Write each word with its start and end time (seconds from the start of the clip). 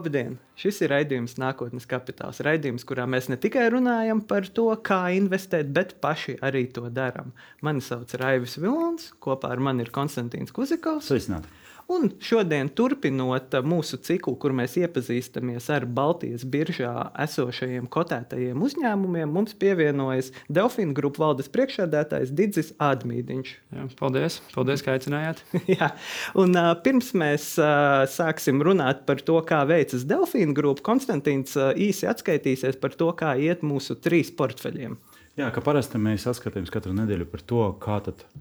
Labdien! 0.00 0.38
Šis 0.56 0.78
ir 0.80 0.94
raidījums 0.94 1.34
Nākotnes 1.36 1.84
kapitāls. 1.88 2.38
Raidījums, 2.40 2.86
kurā 2.88 3.04
mēs 3.10 3.26
ne 3.28 3.36
tikai 3.36 3.66
runājam 3.74 4.22
par 4.24 4.46
to, 4.56 4.70
kā 4.80 5.10
investēt, 5.12 5.74
bet 5.76 5.92
paši 6.00 6.38
arī 6.46 6.62
to 6.72 6.86
darām. 6.88 7.34
Mani 7.60 7.84
sauc 7.84 8.14
Raivis 8.22 8.56
Vilons, 8.56 9.10
kopā 9.20 9.50
ar 9.52 9.60
mani 9.60 9.84
ir 9.84 9.92
Konstantīns 9.92 10.56
Kuzikovs. 10.56 11.10
Sveicināti! 11.10 11.52
Un 11.90 12.06
šodien, 12.22 12.68
turpinot 12.70 13.56
mūsu 13.66 13.98
ciklu, 14.06 14.36
kur 14.38 14.52
mēs 14.54 14.76
iepazīstamies 14.78 15.64
ar 15.74 15.88
Baltijas 15.90 16.44
biržā 16.46 16.92
esošajiem 17.24 17.88
kotētajiem 17.90 18.62
uzņēmumiem, 18.62 19.32
mums 19.34 19.56
pievienojas 19.58 20.30
Delfīna 20.46 20.94
grupu 20.94 21.24
valdes 21.24 21.50
priekšsēdētājs 21.50 22.30
Digis 22.38 22.70
Admīdiņš. 22.78 23.52
Jā, 23.74 23.88
paldies, 23.98 24.38
paldies, 24.54 24.84
ka 24.86 24.94
aicinājāt. 24.94 25.42
Jā, 25.80 25.90
un 26.38 26.54
uh, 26.54 26.70
pirms 26.84 27.10
mēs 27.18 27.50
uh, 27.58 28.06
sāksim 28.06 28.62
runāt 28.62 29.02
par 29.10 29.24
to, 29.26 29.40
kā 29.48 29.64
veicas 29.66 30.06
Delfīna 30.06 30.54
grupa, 30.54 30.86
Konstantīns 30.92 31.58
uh, 31.58 31.72
īsi 31.74 32.06
atskaitīsies 32.06 32.78
par 32.78 32.94
to, 32.94 33.10
kā 33.18 33.34
iet 33.34 33.66
mūsu 33.66 33.98
trīs 33.98 34.30
portfeļiem. 34.38 34.94
Jā, 35.38 35.46
kā 35.54 35.62
parasti 35.62 35.94
mēs 36.02 36.24
skatāmies 36.26 36.72
katru 36.74 36.90
nedēļu 36.90 37.24
par 37.30 37.42
to, 37.46 37.60
kā 37.78 38.00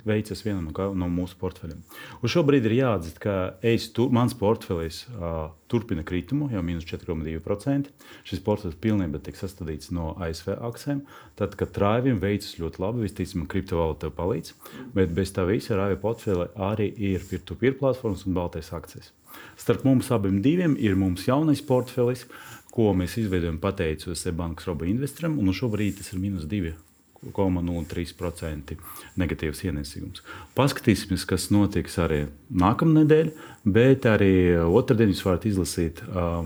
veicas 0.09 0.39
viena 0.41 0.63
no, 0.65 1.07
mūsu 1.13 1.37
portfeļiem. 1.37 1.83
Un 2.17 2.31
šobrīd 2.33 2.65
ir 2.65 2.73
jāatzīst, 2.79 3.19
ka 3.21 3.35
es, 3.61 3.85
tu, 3.93 4.07
mans 4.09 4.33
portfelis 4.33 5.03
uh, 5.13 5.51
turpina 5.69 6.01
kritumu, 6.03 6.47
jau 6.49 6.63
minus 6.65 6.87
4,2%. 6.89 7.93
Šis 8.25 8.41
portfelis 8.41 8.79
pilnībā 8.81 9.21
tiek 9.21 9.37
sastādīts 9.37 9.93
no 9.93 10.15
ASV 10.17 10.55
akcijiem. 10.57 11.03
Tad, 11.37 11.53
kad 11.61 11.75
trāvim 11.77 12.17
veicas 12.23 12.57
ļoti 12.57 12.81
labi, 12.81 13.05
visticamāk, 13.05 13.51
kriptovalūta 13.53 14.09
palīdz. 14.17 14.55
Bet 14.97 15.13
bez 15.13 15.35
tā 15.37 15.45
visa 15.47 15.77
rāvja 15.77 16.01
portfeļa 16.01 16.51
arī 16.71 16.89
ir 17.13 17.21
peer-to-peer 17.29 17.77
platformas 17.77 18.25
un 18.25 18.35
baltais 18.41 18.73
akcijas. 18.73 19.13
Starp 19.61 19.83
mums 19.85 20.09
abiem 20.11 20.41
ir 20.81 20.95
mums 20.97 21.27
jaunais 21.27 21.61
portfelis 21.61 22.25
ko 22.73 22.93
mēs 22.97 23.17
izveidojam 23.21 23.59
pateicoties 23.61 24.35
bankas 24.37 24.67
robu 24.69 24.83
investoram, 24.89 25.33
un 25.41 25.47
šobrīd 25.55 25.93
tas 25.99 26.09
ir 26.13 26.19
minus 26.21 26.45
2,03% 26.49 28.75
negatīvs 29.19 29.63
ienesīgums. 29.67 30.19
Paskatīsimies, 30.55 31.23
kas 31.27 31.43
notiks 31.51 31.95
arī 31.99 32.19
nākamā 32.49 32.91
nedēļa, 33.01 33.31
bet 33.65 34.05
arī 34.07 34.33
otrdien 34.63 35.09
jūs 35.11 35.25
varat 35.27 35.45
izlasīt 35.49 35.95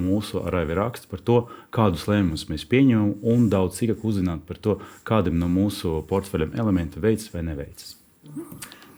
mūsu 0.01 0.41
arāvi 0.41 0.73
rakstu 0.79 1.05
par 1.11 1.21
to, 1.27 1.37
kādus 1.75 2.07
lēmumus 2.09 2.49
mēs 2.49 2.63
pieņemam, 2.71 3.11
un 3.21 3.39
daudz 3.53 3.73
sīkāk 3.81 3.99
uzzināt 4.07 4.41
par 4.49 4.57
to, 4.63 4.73
kādam 5.05 5.35
no 5.41 5.47
mūsu 5.51 5.87
portfeļiem 6.09 6.51
elementi 6.63 7.03
veicas 7.03 7.27
vai 7.35 7.41
neveicas. 7.51 7.87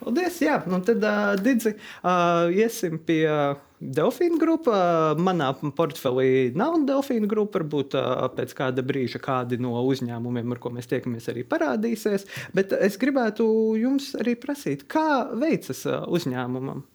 Paldies! 0.06 0.36
Jā, 0.44 0.60
nu 0.70 0.78
tad, 0.86 1.02
uh, 1.02 1.34
Digzi, 1.42 1.74
uh, 2.06 2.52
iesim 2.54 3.00
pie. 3.02 3.24
Uh, 3.26 3.64
Delfīna 3.86 4.38
grupa. 4.40 4.78
Manā 5.20 5.50
portfelī 5.76 6.54
nav 6.58 6.78
Delfīna 6.88 7.28
grupa. 7.30 7.60
Varbūt 7.60 7.96
pēc 8.38 8.54
kāda 8.58 8.84
brīža 8.86 9.20
kādi 9.22 9.60
no 9.62 9.76
uzņēmumiem, 9.84 10.56
ar 10.56 10.62
ko 10.64 10.72
mēs 10.74 10.90
tiekamies, 10.92 11.28
arī 11.32 11.44
parādīsies. 11.48 12.26
Bet 12.56 12.74
es 12.78 12.98
gribētu 13.02 13.46
jums 13.80 14.14
arī 14.20 14.38
prasīt, 14.40 14.88
kā 14.90 15.28
veicas 15.36 15.84
uzņēmumam? 15.86 16.86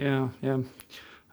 Jā, 0.00 0.26
jā. 0.44 0.58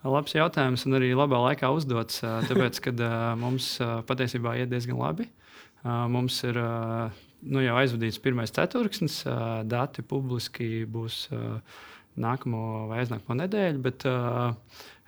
Labs 0.04 0.36
jautājums, 0.36 0.86
un 0.88 1.00
arī 1.00 1.14
labā 1.18 1.42
laikā 1.50 1.74
uzdots. 1.74 2.22
Tāpēc, 2.24 2.80
kad 2.86 3.04
mums 3.40 3.76
patiesībā 4.08 4.58
iet 4.62 4.72
diezgan 4.72 5.02
labi. 5.02 5.30
Mums 5.84 6.38
ir 6.48 6.60
nu, 7.45 7.61
jau 7.63 7.77
aizvadīts 7.81 8.22
pirmais 8.23 8.53
ceturksnis, 8.55 9.22
dati 9.69 10.05
publiski 10.08 10.83
būs 10.89 11.27
nākamo 12.23 12.66
vai 12.91 13.03
aiznākamo 13.03 13.39
nedēļu. 13.44 13.86
Bet, 13.88 14.09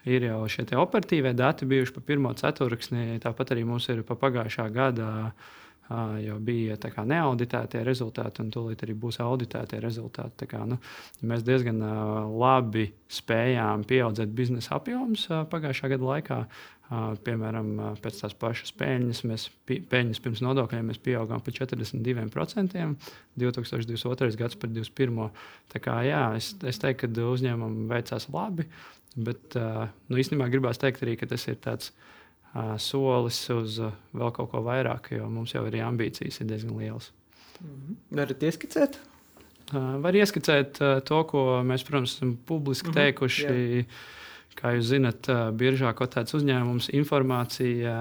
Ir 0.06 0.22
jau 0.22 0.44
šie 0.46 0.68
operatīvie 0.78 1.32
dati 1.34 1.66
bijuši 1.66 1.96
pa 1.96 2.02
pirmo 2.06 2.30
ceturksni, 2.38 3.16
tāpat 3.24 3.56
arī 3.56 3.64
mums 3.66 3.88
ir 3.90 4.04
pa 4.06 4.14
pagājušā 4.22 4.68
gada 4.70 5.08
uh, 5.32 5.56
jau 5.90 6.38
bija 6.42 6.78
neauditētie 7.06 7.84
rezultāti, 7.86 8.42
un 8.42 8.52
tūlīt 8.54 8.82
arī 8.84 8.96
būs 8.98 9.20
auditētie 9.22 9.80
rezultāti. 9.84 10.48
Kā, 10.50 10.64
nu, 10.66 10.80
mēs 11.22 11.44
diezgan 11.46 11.82
uh, 11.86 12.30
labi 12.32 12.88
spējām 13.12 13.86
pieaudzēt 13.86 14.34
biznesa 14.34 14.80
apjomus 14.80 15.28
uh, 15.30 15.44
pagājušā 15.50 15.92
gada 15.96 16.10
laikā. 16.14 16.40
Piemēram, 17.26 17.70
pēc 17.98 18.20
tās 18.22 18.36
pašas 18.38 18.70
peļņas, 18.78 19.24
mēs 19.26 19.48
peļņas 19.66 20.20
pirms 20.22 20.44
nodokļiem 20.46 20.92
pieaugām 21.02 21.42
par 21.42 21.56
42%, 21.58 22.84
2022. 23.42 24.38
gads 24.38 24.60
par 24.62 24.70
2021. 24.70 25.32
Tā 25.74 25.82
kā 25.82 25.96
jā, 26.06 26.22
es, 26.38 26.52
es 26.62 26.78
teiktu, 26.84 27.10
ka 27.10 27.26
uzņēmumam 27.32 27.90
veicās 27.90 28.30
labi, 28.30 28.68
bet 29.18 29.58
nu, 29.58 30.20
īstenībā 30.22 30.46
gribās 30.54 30.78
teikt 30.78 31.02
arī, 31.02 31.18
ka 31.18 31.26
tas 31.34 31.48
ir 31.50 31.58
tāds 31.66 31.90
solis 32.80 33.40
uz 33.52 33.80
vēl 34.16 34.32
kaut 34.36 34.52
ko 34.52 34.64
vairāk, 34.66 35.12
jo 35.18 35.30
mums 35.30 35.54
jau 35.56 35.66
arī 35.68 35.84
ambīcijas 35.84 36.42
ir 36.42 36.52
diezgan 36.54 36.78
lielas. 36.80 37.12
Mhm. 37.60 38.00
Varat 38.20 38.44
ieskicēt? 38.44 39.00
Var 39.74 40.14
ieskicēt 40.14 40.78
to, 41.08 41.24
ko 41.30 41.46
mēs, 41.66 41.84
protams, 41.88 42.18
esam 42.18 42.36
publiski 42.48 42.92
mhm. 42.92 43.00
teikuši. 43.00 43.48
Mm 43.48 43.56
-hmm, 43.56 43.80
jā 43.80 44.14
Kā 44.56 44.72
jūs 44.78 44.88
zinat, 44.94 45.28
biržā 45.60 45.92
kotēts 45.98 46.36
uzņēmums, 46.38 46.88
informācija 46.96 47.96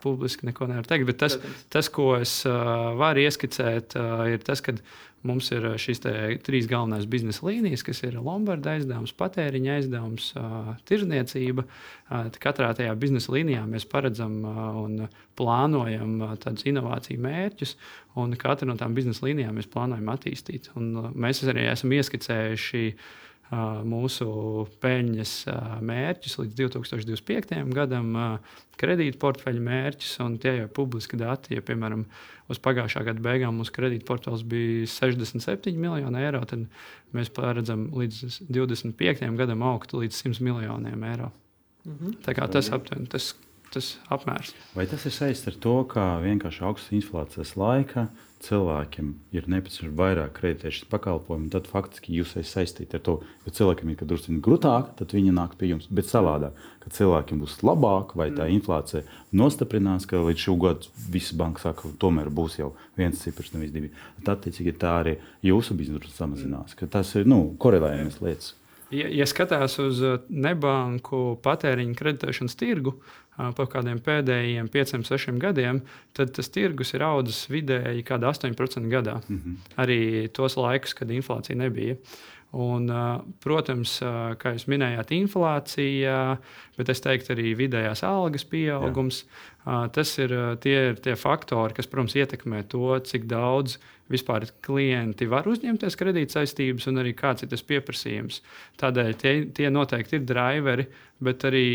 publiski 0.00 0.48
neko 0.48 0.68
nevar 0.68 0.88
teikt. 0.88 1.06
Bet 1.08 1.20
tas, 1.22 1.36
tas 1.72 1.88
ko 1.92 2.12
es 2.18 2.42
varu 2.44 3.24
ieskicēt, 3.24 3.96
ir 4.32 4.44
tas, 4.44 4.60
ka 4.64 4.76
mums 5.26 5.50
ir 5.52 5.66
šīs 5.80 6.00
trīs 6.44 6.68
galvenās 6.70 7.06
biznesa 7.10 7.44
līnijas, 7.46 7.84
kas 7.86 8.02
ir 8.06 8.16
Lombarda 8.20 8.74
aizdevums, 8.76 9.12
patēriņa 9.18 9.76
aizdevums, 9.76 10.30
tirzniecība. 10.88 11.66
Katrā 12.40 12.70
tajā 12.78 12.94
biznesa 13.00 13.34
līnijā 13.34 13.64
mēs 13.68 13.86
paredzam 13.90 14.40
un 14.80 15.08
plānojam 15.38 16.18
tādus 16.42 16.66
inovāciju 16.70 17.20
mērķus, 17.24 17.76
un 18.20 18.36
katru 18.40 18.70
no 18.70 18.76
tām 18.80 18.96
biznesa 18.96 19.26
līnijām 19.28 19.60
mēs 19.60 19.70
plānojam 19.72 20.12
attīstīt. 20.14 20.70
Un 20.80 21.12
mēs 21.14 21.44
arī 21.48 21.68
esam 21.70 21.92
ieskicējuši 21.96 22.84
mūsu 23.50 24.26
peļņas 24.82 25.32
mērķus 25.82 26.36
līdz 26.38 26.56
2025. 26.60 27.56
gadam, 27.74 28.12
kredītportfeļa 28.80 29.64
mērķus, 29.66 30.12
un 30.24 30.38
tie 30.42 30.54
jau 30.54 30.68
ir 30.68 30.72
publiski 30.76 31.18
dati. 31.20 31.56
Ja, 31.56 31.64
piemēram, 31.66 32.04
uz 32.50 32.62
pagājušā 32.62 33.02
gada 33.08 33.24
beigām 33.24 33.58
mūsu 33.58 33.74
kredītportfels 33.74 34.46
bija 34.46 34.86
67 34.90 35.74
miljoni 35.74 36.22
eiro, 36.22 36.44
tad 36.46 36.66
mēs 37.16 37.32
paredzam 37.34 37.88
līdz 37.96 38.40
25. 38.46 39.26
gadam 39.42 39.66
augt 39.66 39.96
līdz 39.98 40.22
100 40.30 40.46
miljoniem 40.46 41.06
eiro. 41.10 41.32
Mhm. 41.88 42.20
Tā 42.26 42.36
kā 42.36 42.46
tas 42.52 42.70
aptuveni 42.70 43.10
tas, 43.74 43.92
apmērs. 44.12 44.54
Vai 44.74 44.88
tas 44.90 45.06
ir 45.06 45.14
saistīts 45.14 45.52
ar 45.52 45.60
to, 45.62 45.76
ka 45.90 46.08
vienkārši 46.24 46.66
augstas 46.66 46.96
inflācijas 46.98 47.56
laikā 47.60 48.08
cilvēkiem 48.40 49.10
ir 49.36 49.48
nepieciešams 49.52 49.96
vairāk 49.98 50.32
kreditēšanas 50.38 50.88
pakalpojumu, 50.90 51.50
tad 51.52 51.68
faktiski 51.68 52.14
jūs 52.16 52.32
esat 52.40 52.50
saistīti 52.54 52.96
ar 52.96 53.02
to. 53.04 53.16
Jo 53.44 53.52
cilvēkiem 53.58 53.92
ir 53.92 54.04
drusku 54.08 54.36
grūtāk, 54.44 54.94
tad 54.98 55.12
viņi 55.16 55.34
nāk 55.36 55.56
pie 55.60 55.70
jums. 55.72 55.88
Bet 55.92 56.08
savādāk, 56.08 56.56
kad 56.80 56.96
cilvēkiem 56.96 57.42
būs 57.42 57.58
labāk, 57.66 58.14
vai 58.16 58.30
tā 58.32 58.46
mm. 58.46 58.54
inflācija 58.56 59.04
nostiprinās, 59.36 60.08
ka 60.08 60.22
līdz 60.24 60.46
šim 60.46 60.60
gadam 60.62 61.04
visas 61.12 61.36
bankas 61.36 61.68
saka, 61.68 61.84
ka 61.84 62.00
tomēr 62.00 62.32
būs 62.32 62.56
jau 62.62 62.72
viens 62.98 63.20
cipars, 63.20 63.52
nevis 63.56 63.74
divi. 63.74 63.92
Tad, 64.22 64.38
attiecīgi, 64.38 64.76
tā 64.80 64.96
arī 65.02 65.18
jūsu 65.44 65.76
biznesa 65.76 66.14
samazinās. 66.16 66.78
Tas 66.88 67.12
ir 67.20 67.28
nu, 67.28 67.42
korelējamas 67.60 68.22
lietas. 68.24 68.54
Ja, 68.90 69.06
ja 69.06 69.26
skatās 69.28 69.76
uz 69.82 70.00
nebanku 70.28 71.38
patēriņa 71.44 71.94
kreditēšanas 71.98 72.56
tirgu, 72.58 72.96
pa 73.36 73.66
kādiem 73.70 74.00
pēdējiem 74.04 74.68
pieciem, 74.72 75.04
sešiem 75.06 75.38
gadiem, 75.40 75.80
tad 76.16 76.34
tas 76.36 76.50
tirgus 76.52 76.92
ir 76.96 77.04
audzis 77.06 77.46
vidēji 77.52 78.02
kaut 78.02 78.20
kādā 78.20 78.34
8% 78.34 78.90
gadā. 78.90 79.20
Mm 79.28 79.38
-hmm. 79.38 79.56
Arī 79.76 80.28
tos 80.28 80.56
laikus, 80.56 80.94
kad 80.94 81.10
inflācija 81.10 81.56
nebija. 81.56 81.96
Un, 82.50 82.88
protams, 83.38 84.00
kā 84.42 84.54
jūs 84.56 84.66
minējāt, 84.66 85.12
inflācija, 85.14 86.38
bet 86.76 86.88
es 86.88 87.00
teiktu 87.00 87.32
arī 87.36 87.54
vidējās 87.54 88.02
algas 88.02 88.44
pieaugums. 88.44 89.22
Jā. 89.66 89.88
Tas 89.94 90.18
ir 90.18 90.34
tie, 90.60 90.94
tie 90.94 91.14
faktori, 91.14 91.74
kas, 91.74 91.86
protams, 91.86 92.16
ietekmē 92.18 92.64
to, 92.66 92.98
cik 92.98 93.28
daudz 93.30 93.78
vispār 94.10 94.46
klienti 94.64 95.28
var 95.30 95.48
uzņemties 95.50 95.96
kredītsaistības 96.00 96.88
un 96.90 97.02
arī 97.02 97.14
kāds 97.18 97.44
ir 97.44 97.50
tas 97.52 97.64
pieprasījums. 97.66 98.40
Tādēļ 98.80 99.16
tie, 99.20 99.34
tie 99.56 99.70
noteikti 99.72 100.18
ir 100.18 100.26
driveri, 100.28 100.88
bet 101.22 101.46
arī 101.48 101.66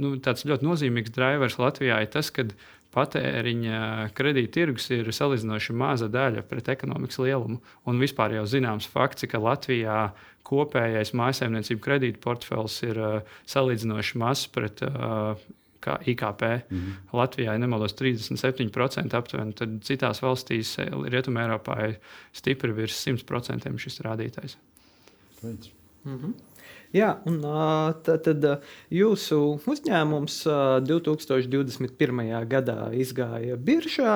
nu, 0.00 0.16
tāds 0.24 0.46
ļoti 0.48 0.66
nozīmīgs 0.66 1.14
drivers 1.14 1.58
Latvijā 1.62 2.00
ir 2.02 2.10
tas, 2.14 2.32
ka 2.34 2.46
patēriņa 2.94 4.10
kredīttirgus 4.14 4.86
ir 4.94 5.10
salīdzinoši 5.14 5.74
maza 5.76 6.08
daļa 6.12 6.44
pret 6.46 6.70
ekonomikas 6.76 7.18
lielumu. 7.22 7.58
Un 7.90 7.98
vispār 8.02 8.36
jau 8.36 8.44
zināms 8.46 8.86
fakts, 8.90 9.26
ka 9.30 9.42
Latvijā 9.42 10.12
kopējais 10.46 11.14
mājsaimniecību 11.16 11.82
kredītportfels 11.82 12.78
ir 12.86 13.00
uh, 13.00 13.36
salīdzinoši 13.50 14.20
mazs 14.20 14.50
pret 14.54 14.82
uh, 14.86 15.40
kā 15.84 15.98
IKP. 16.12 16.42
Mm 16.70 16.78
-hmm. 16.78 17.18
Latvijā 17.20 17.54
ir 17.54 17.60
nemaldos 17.60 17.94
37% 17.94 19.14
aptuveni, 19.18 19.52
tad 19.52 19.78
citās 19.84 20.22
valstīs, 20.22 20.78
eh, 20.78 20.90
Rietumē, 20.90 21.46
Eiropā, 21.46 21.78
ir 21.88 21.98
stipri 22.32 22.72
virs 22.72 23.06
100% 23.06 23.78
šis 23.78 24.00
rādītājs. 24.00 24.56
Mm 25.42 25.58
-hmm. 26.04 26.32
Jā, 26.94 27.08
un 27.26 27.40
tad, 28.06 28.44
jūsu 28.94 29.36
uzņēmums 29.66 30.36
2021. 30.86 32.20
gadā 32.46 32.76
izgāja 32.94 33.56
biržā. 33.58 34.12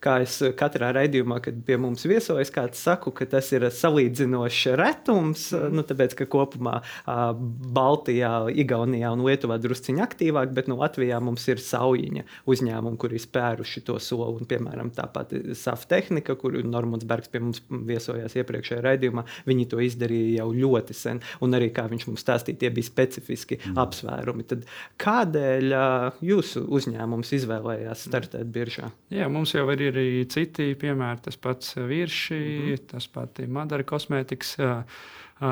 Kā 0.00 0.14
es 0.24 0.38
katrā 0.56 0.94
raidījumā, 0.96 1.42
kad 1.44 1.58
pie 1.66 1.76
mums 1.82 2.06
viesojas, 2.08 2.48
kāds 2.54 2.80
saku, 2.80 3.12
ka 3.12 3.26
tas 3.34 3.50
ir 3.52 3.66
salīdzinošs 3.68 4.62
retums, 4.80 5.42
nu, 5.52 5.84
tāpēc, 5.84 6.14
ka 6.22 6.28
kopumā 6.32 6.78
Baltijā, 7.04 8.32
Igaunijā 8.64 9.12
un 9.12 9.26
Lietuvā 9.28 9.60
drusciņi 9.60 10.06
aktīvāk, 10.06 10.56
bet 10.56 10.72
nu, 10.72 10.80
Latvijā 10.80 11.20
mums 11.20 11.44
ir 11.52 11.60
saujiņa 11.60 12.24
uzņēmumi, 12.48 13.00
kuri 13.04 13.20
spēruši 13.20 13.84
to 13.84 13.98
soli. 14.00 14.40
Un, 14.40 14.48
piemēram, 14.48 14.88
tāpat 14.96 15.36
SAF 15.52 15.84
tehnika, 15.92 16.38
kuru 16.40 16.64
Normons 16.64 17.04
Bergs 17.04 17.28
pie 17.28 17.44
mums 17.44 17.60
viesojās 17.68 18.40
iepriekšējā 18.40 18.80
raidījumā, 18.88 19.28
viņi 19.44 19.68
to 19.68 19.84
izdarīja 19.84 20.40
jau 20.40 20.50
ļoti 20.64 20.96
sen. 20.96 21.20
Un 21.44 21.60
arī 21.60 21.73
kā 21.76 21.86
viņš 21.90 22.06
mums 22.08 22.24
stāstīja, 22.24 22.60
tie 22.62 22.70
bija 22.74 22.88
specifiski 22.88 23.58
mm. 23.60 23.78
apsvērumi. 23.84 24.46
Tad 24.50 24.64
kādēļ 25.02 25.76
jūsu 26.24 26.64
uzņēmums 26.78 27.34
izvēlējās 27.38 28.06
startēt 28.08 28.50
biržā? 28.54 28.90
Jā, 29.14 29.28
mums 29.32 29.54
jau 29.56 29.66
ir 29.74 29.86
arī 29.90 30.08
citi 30.30 30.72
piemēri, 30.80 31.24
tas 31.28 31.40
pats 31.40 31.76
virši, 31.78 32.40
mm. 32.40 32.86
tas 32.94 33.10
pats 33.12 33.44
Madara 33.50 33.86
kosmētikas. 33.86 34.56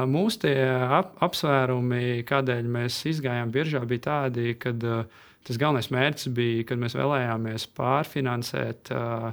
Mūsu 0.09 0.51
ap, 0.95 1.17
apsvērumi, 1.27 2.23
kādēļ 2.29 2.69
mēs 2.71 3.01
izgājām 3.11 3.51
biržā, 3.53 3.83
bija 3.89 4.07
tādi, 4.07 4.55
ka 4.61 4.71
tas 4.79 5.59
galvenais 5.59 5.91
mērķis 5.93 6.31
bija, 6.37 6.69
kad 6.69 6.79
mēs 6.81 6.95
vēlējāmies 6.95 7.67
pārfinansēt 7.77 8.93
uh, 8.95 9.33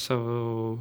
savu 0.00 0.78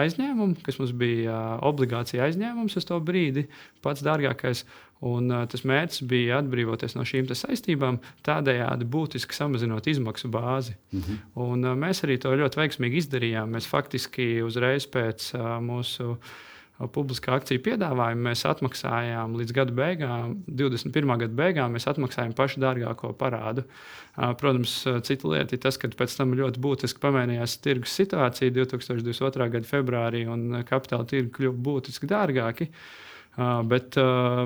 aizņēmumu, 0.00 0.60
kas 0.66 0.80
mums 0.80 0.92
bija 0.96 1.36
obligācija 1.66 2.26
aizņēmums 2.26 2.76
uz 2.80 2.86
to 2.88 2.98
brīdi, 3.04 3.46
pats 3.84 4.04
dārgākais. 4.06 4.64
Un, 5.00 5.32
tas 5.48 5.62
mērķis 5.64 6.02
bija 6.04 6.42
atbrīvoties 6.42 6.92
no 6.92 7.06
šīm 7.08 7.30
saistībām, 7.32 8.02
tādējādi 8.26 8.84
būtiski 8.84 9.32
samazinot 9.32 9.86
izmaksu 9.88 10.28
bāzi. 10.28 10.74
Mm 10.92 11.00
-hmm. 11.00 11.18
un, 11.40 11.64
mēs 11.80 12.04
arī 12.04 12.18
to 12.20 12.34
ļoti 12.36 12.60
veiksmīgi 12.60 13.00
izdarījām. 13.00 13.48
Mēs 13.56 13.68
faktiski 13.68 14.42
uzreiz 14.44 14.84
pēc 14.84 15.32
mūsu 15.64 16.18
publiskā 16.88 17.34
akciju 17.36 17.60
piedāvājumu 17.64 18.24
mēs 18.30 18.46
atmaksājām 18.48 19.34
līdz 19.36 19.54
gada 19.56 19.74
beigām, 19.76 20.38
21. 20.46 21.12
gada 21.24 21.36
beigām, 21.36 21.74
mēs 21.76 21.88
atmaksājām 21.90 22.32
pašu 22.38 22.62
dārgāko 22.62 23.12
parādu. 23.20 23.66
Protams, 24.16 24.78
cita 25.06 25.28
lieta 25.28 25.56
ir 25.56 25.62
tas, 25.62 25.76
ka 25.80 25.90
pēc 25.92 26.16
tam 26.16 26.32
ļoti 26.38 26.62
būtiski 26.62 27.02
pamainījās 27.02 27.58
tirgus 27.64 27.94
situācija 28.00 28.54
2022. 28.56 29.50
gada 29.52 29.68
februārī 29.68 30.24
un 30.30 30.62
kapitāla 30.68 31.08
tirgi 31.08 31.34
kļuva 31.36 31.64
būtiski 31.68 32.08
dārgāki. 32.10 32.70
Bet 33.70 33.96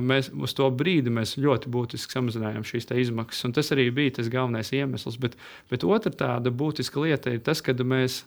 mēs 0.04 0.28
uz 0.34 0.54
to 0.54 0.66
brīdi 0.74 1.10
ļoti 1.10 1.70
būtiski 1.72 2.18
samazinājām 2.18 2.66
šīs 2.66 2.90
izmaksas. 3.06 3.54
Tas 3.56 3.72
arī 3.74 3.88
bija 3.94 4.18
tas 4.18 4.28
galvenais 4.30 4.72
iemesls. 4.74 5.16
Bet, 5.22 5.38
bet 5.70 5.86
otra 5.86 6.12
tāda 6.12 6.50
būtiska 6.50 7.00
lieta 7.02 7.32
ir 7.32 7.40
tas, 7.46 7.62
ka 7.64 7.72
mēs, 7.72 8.24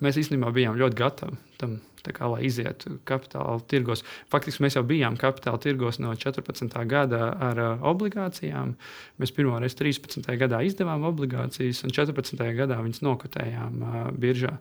mēs 0.00 0.18
īstenībā 0.24 0.50
bijām 0.56 0.80
ļoti 0.80 0.98
gatavi 1.04 1.38
tam 1.60 1.78
kā, 2.14 2.28
lai 2.30 2.44
izietu 2.48 2.96
kapitāla 3.08 3.58
tirgos. 3.70 4.04
Faktiski 4.32 4.64
mēs 4.64 4.78
jau 4.78 4.84
bijām 4.86 5.18
kapitāla 5.20 5.60
tirgos 5.62 6.00
no 6.02 6.14
14. 6.14 6.76
gada 6.90 7.30
ar 7.48 7.62
uh, 7.62 7.86
obligācijām. 7.90 8.74
Mēs 9.22 9.34
pirmo 9.36 9.58
reizi 9.62 9.80
13. 9.80 10.26
gadā 10.38 10.62
izdevām 10.66 11.06
obligācijas, 11.08 11.84
un 11.86 11.94
14. 11.96 12.44
gadā 12.58 12.80
viņas 12.82 13.02
nokotējām 13.06 13.80
uh, 13.82 13.96
biržā. 14.16 14.56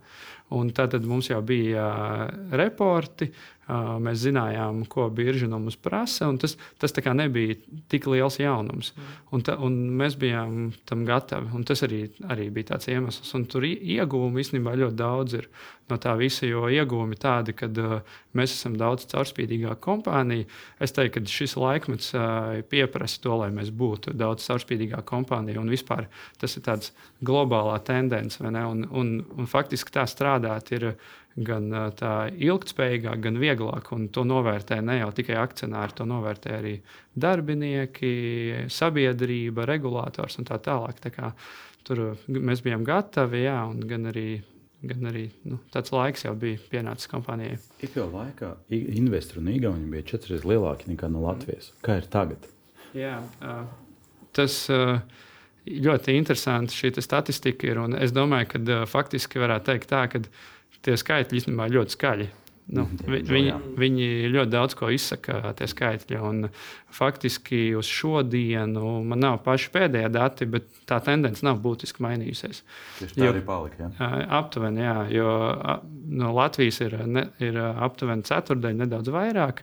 Un 0.55 0.69
tad 0.77 0.93
mums 1.09 1.31
jau 1.31 1.41
bija 1.41 1.85
uh, 1.89 2.25
reporti, 2.53 3.31
mēs 3.65 4.19
zinājām, 4.21 4.83
ko 4.89 5.07
birža 5.09 5.47
no 5.49 5.57
mums 5.59 5.77
prasa. 5.81 6.27
Tas, 6.37 6.55
tas 6.77 6.93
nebija 7.13 7.55
tik 7.89 8.05
liels 8.07 8.37
jaunums. 8.39 8.93
Un, 9.31 9.41
ta, 9.41 9.57
un 9.57 9.73
mēs 9.97 10.17
bijām 10.21 10.71
tam 10.85 11.05
gatavi. 11.05 11.49
Un 11.55 11.63
tas 11.65 11.81
arī, 11.83 12.05
arī 12.29 12.49
bija 12.53 12.75
tāds 12.75 12.87
iemesls. 12.87 13.33
Un 13.35 13.45
tur 13.45 13.65
iegūmi 13.65 14.41
īstenībā 14.41 14.75
ļoti 14.77 14.95
daudz 14.95 15.39
ir 15.39 15.49
no 15.91 15.97
tā 16.01 16.15
visa, 16.17 16.45
jo 16.47 16.65
iegūmi 16.71 17.17
tādi, 17.21 17.53
ka 17.57 17.69
uh, 17.69 17.97
mēs 18.37 18.55
esam 18.55 18.77
daudz 18.79 19.05
caurspīdīgāka 19.11 19.77
kompānija. 19.83 20.47
Es 20.81 20.95
teiktu, 20.95 21.21
ka 21.21 21.33
šis 21.35 21.55
laikmets 21.61 22.13
uh, 22.17 22.61
pieprasa 22.69 23.21
to, 23.23 23.35
lai 23.43 23.51
mēs 23.53 23.69
būtu 23.75 24.15
daudz 24.17 24.47
caurspīdīgāka 24.49 25.05
kompānija. 25.11 25.61
Un 25.61 25.69
vispār 25.71 26.07
tas 26.41 26.57
ir 26.57 26.65
tāds 26.65 26.93
globālā 27.25 27.77
tendence, 27.85 28.41
un, 28.41 28.87
un, 28.89 29.13
un 29.37 29.51
faktiski 29.51 29.93
tā 29.93 30.07
strādāt 30.09 30.73
ir 30.75 30.89
gan 31.35 31.69
uh, 31.69 31.91
tā 31.93 32.31
ilgspējīgāk, 32.33 33.21
gan 33.27 33.37
vieglāk. 33.41 33.93
Un 33.93 34.09
to 34.15 34.25
novērtē 34.25 34.79
ne 34.81 34.97
jau 35.03 35.11
tikai 35.13 35.37
akcionāri, 35.43 35.97
to 35.99 36.09
novērtē 36.09 36.57
arī 36.57 36.73
darbinieki, 37.13 38.15
sabiedrība, 38.73 39.69
regulators 39.69 40.41
un 40.41 40.49
tā 40.49 40.57
tālāk. 40.65 40.97
Tā 41.03 41.13
kā, 41.13 41.31
tur 41.85 42.07
mēs 42.25 42.65
bijām 42.65 42.87
gatavi, 42.87 43.45
jā, 43.45 43.59
un 43.69 43.85
gan 43.85 44.09
arī 44.09 44.29
gan 44.89 45.09
arī 45.11 45.25
nu, 45.49 45.59
tāds 45.73 45.93
laiks 45.95 46.25
jau 46.25 46.33
bija 46.39 46.59
pienācis 46.71 47.09
kompānijai. 47.11 47.57
Ik 47.85 47.97
jau 47.97 48.07
laikā 48.13 48.51
investori 48.71 49.43
un 49.43 49.51
Igauni 49.53 49.89
bija 49.91 50.07
četras 50.13 50.45
lielāki 50.47 50.91
nekā 50.91 51.09
no 51.11 51.23
Latvijas. 51.25 51.71
Kā 51.85 51.99
ir 52.01 52.09
tagad? 52.11 52.45
Jā, 52.95 53.17
tas 54.35 54.59
ļoti 55.65 56.15
interesanti 56.15 56.77
šī 56.77 56.93
statistika 57.01 57.67
ir. 57.67 57.81
Es 57.99 58.13
domāju, 58.15 58.53
ka 58.53 58.81
faktiski 58.89 59.41
varētu 59.41 59.71
teikt 59.71 59.89
tā, 59.91 60.05
ka 60.11 60.21
tie 60.85 60.97
skaitļi 61.01 61.41
īstenībā 61.41 61.67
ļoti 61.73 61.97
skaļi. 61.97 62.27
Nu, 62.65 62.81
mhm. 62.81 63.11
vi, 63.13 63.19
viņi, 63.29 63.51
viņi 63.77 64.07
ļoti 64.33 64.49
daudz 64.49 64.73
ko 64.77 64.89
izsaka, 64.89 65.53
tie 65.57 65.67
skaitļi. 65.69 66.17
Faktiski 66.95 67.59
uz 67.77 67.89
šodienu 67.91 69.03
man 69.05 69.21
nav 69.21 69.41
paši 69.45 69.69
pēdējie 69.73 70.09
dati, 70.15 70.47
bet 70.49 70.69
tā 70.89 70.97
tendence 71.03 71.45
nav 71.45 71.59
būtiski 71.61 72.01
mainījusies. 72.05 72.63
Tieši 73.01 73.19
tā 73.19 73.27
jo, 73.27 73.33
arī 73.35 73.43
palika. 73.45 73.91
Ja? 73.99 74.09
Aptuveni, 74.39 74.81
jā, 74.81 74.95
jo 75.13 75.35
no 76.23 76.31
Latvijas 76.37 76.81
ir, 76.87 76.97
ne, 77.05 77.27
ir 77.43 77.59
aptuveni 77.59 78.25
ceturdaļa, 78.25 78.81
nedaudz 78.81 79.13
vairāk. 79.13 79.61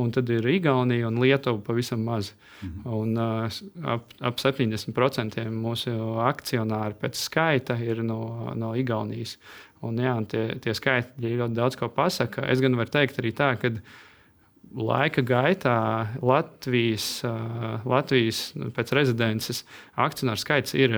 Un 0.00 0.10
tad 0.10 0.30
ir 0.32 0.46
Igaunija 0.48 1.08
un 1.08 1.20
Lietuva 1.20 1.60
pavisam 1.66 2.00
maz. 2.04 2.32
-hmm. 2.62 2.92
un, 2.92 3.16
uh, 3.16 3.88
ap, 3.94 4.14
ap 4.20 4.40
70% 4.40 5.42
mūsu 5.50 5.92
akcionāri 6.22 6.96
pēc 7.00 7.18
skaita 7.18 7.78
ir 7.82 8.02
no, 8.06 8.52
no 8.58 8.72
Igaunijas. 8.78 9.36
Un, 9.82 9.98
jā, 9.98 10.14
un 10.14 10.28
tie, 10.30 10.44
tie 10.62 10.74
skaitļi 10.78 11.36
ļoti 11.40 11.58
daudz 11.58 11.78
ko 11.78 11.88
pasaka. 11.90 12.46
Es 12.52 12.62
gan 12.62 12.76
varu 12.78 12.92
teikt 12.94 13.18
arī 13.18 13.32
tā, 13.34 13.54
ka 13.58 13.72
laika 14.76 15.22
gaitā 15.26 15.76
Latvijas, 16.22 17.22
Latvijas 17.88 18.40
nu, 18.58 18.70
pēc 18.74 18.92
rezidences 18.96 19.62
akcionāru 20.00 20.40
skaits 20.40 20.76
ir 20.78 20.94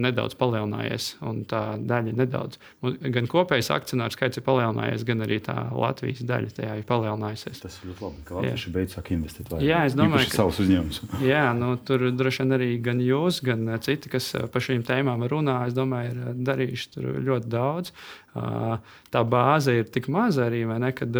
nedaudz 0.00 0.36
palielinājies. 0.40 1.08
Tā 1.50 1.62
daļa 1.78 2.14
nedaudz. 2.16 2.58
Gan 2.82 3.28
kopējais 3.30 3.70
akcionāru 3.74 4.14
skaits 4.14 4.40
ir 4.40 4.46
palielinājies, 4.46 5.04
gan 5.08 5.24
arī 5.26 5.40
tā 5.44 5.56
Latvijas 5.74 6.24
daļa 6.28 6.54
tajā 6.58 6.78
ir 6.80 6.88
palielinājusies. 6.88 7.62
Tas 7.64 7.78
ir 7.80 7.92
ļoti 7.92 8.06
labi, 8.06 8.24
ka 8.28 8.38
Latvijas 8.38 8.66
beidzot 8.76 8.98
sāk 8.98 9.12
investēt 9.16 9.52
vairāk. 9.52 9.66
Jā, 9.68 9.82
es 9.90 9.98
domāju, 9.98 10.30
ka 10.32 10.40
savus 10.40 10.62
uzņēmumus. 10.64 11.02
jā, 11.32 11.44
nu, 11.58 11.74
tur 11.88 12.08
droši 12.16 12.44
vien 12.44 12.58
arī 12.58 12.70
gan 12.84 13.02
jūs, 13.04 13.42
gan 13.44 13.76
citi, 13.84 14.12
kas 14.12 14.32
par 14.52 14.64
šīm 14.64 14.86
tēmām 14.88 15.26
runā, 15.30 15.62
es 15.68 15.76
domāju, 15.76 16.14
ir 16.14 16.42
darījuši 16.48 17.06
ļoti 17.28 17.52
daudz 17.52 17.92
tā 18.32 19.22
bāze 19.28 19.74
ir 19.76 19.90
tik 19.92 20.08
maza 20.12 20.46
arī, 20.46 20.62
ne, 20.64 20.92
kad 20.96 21.16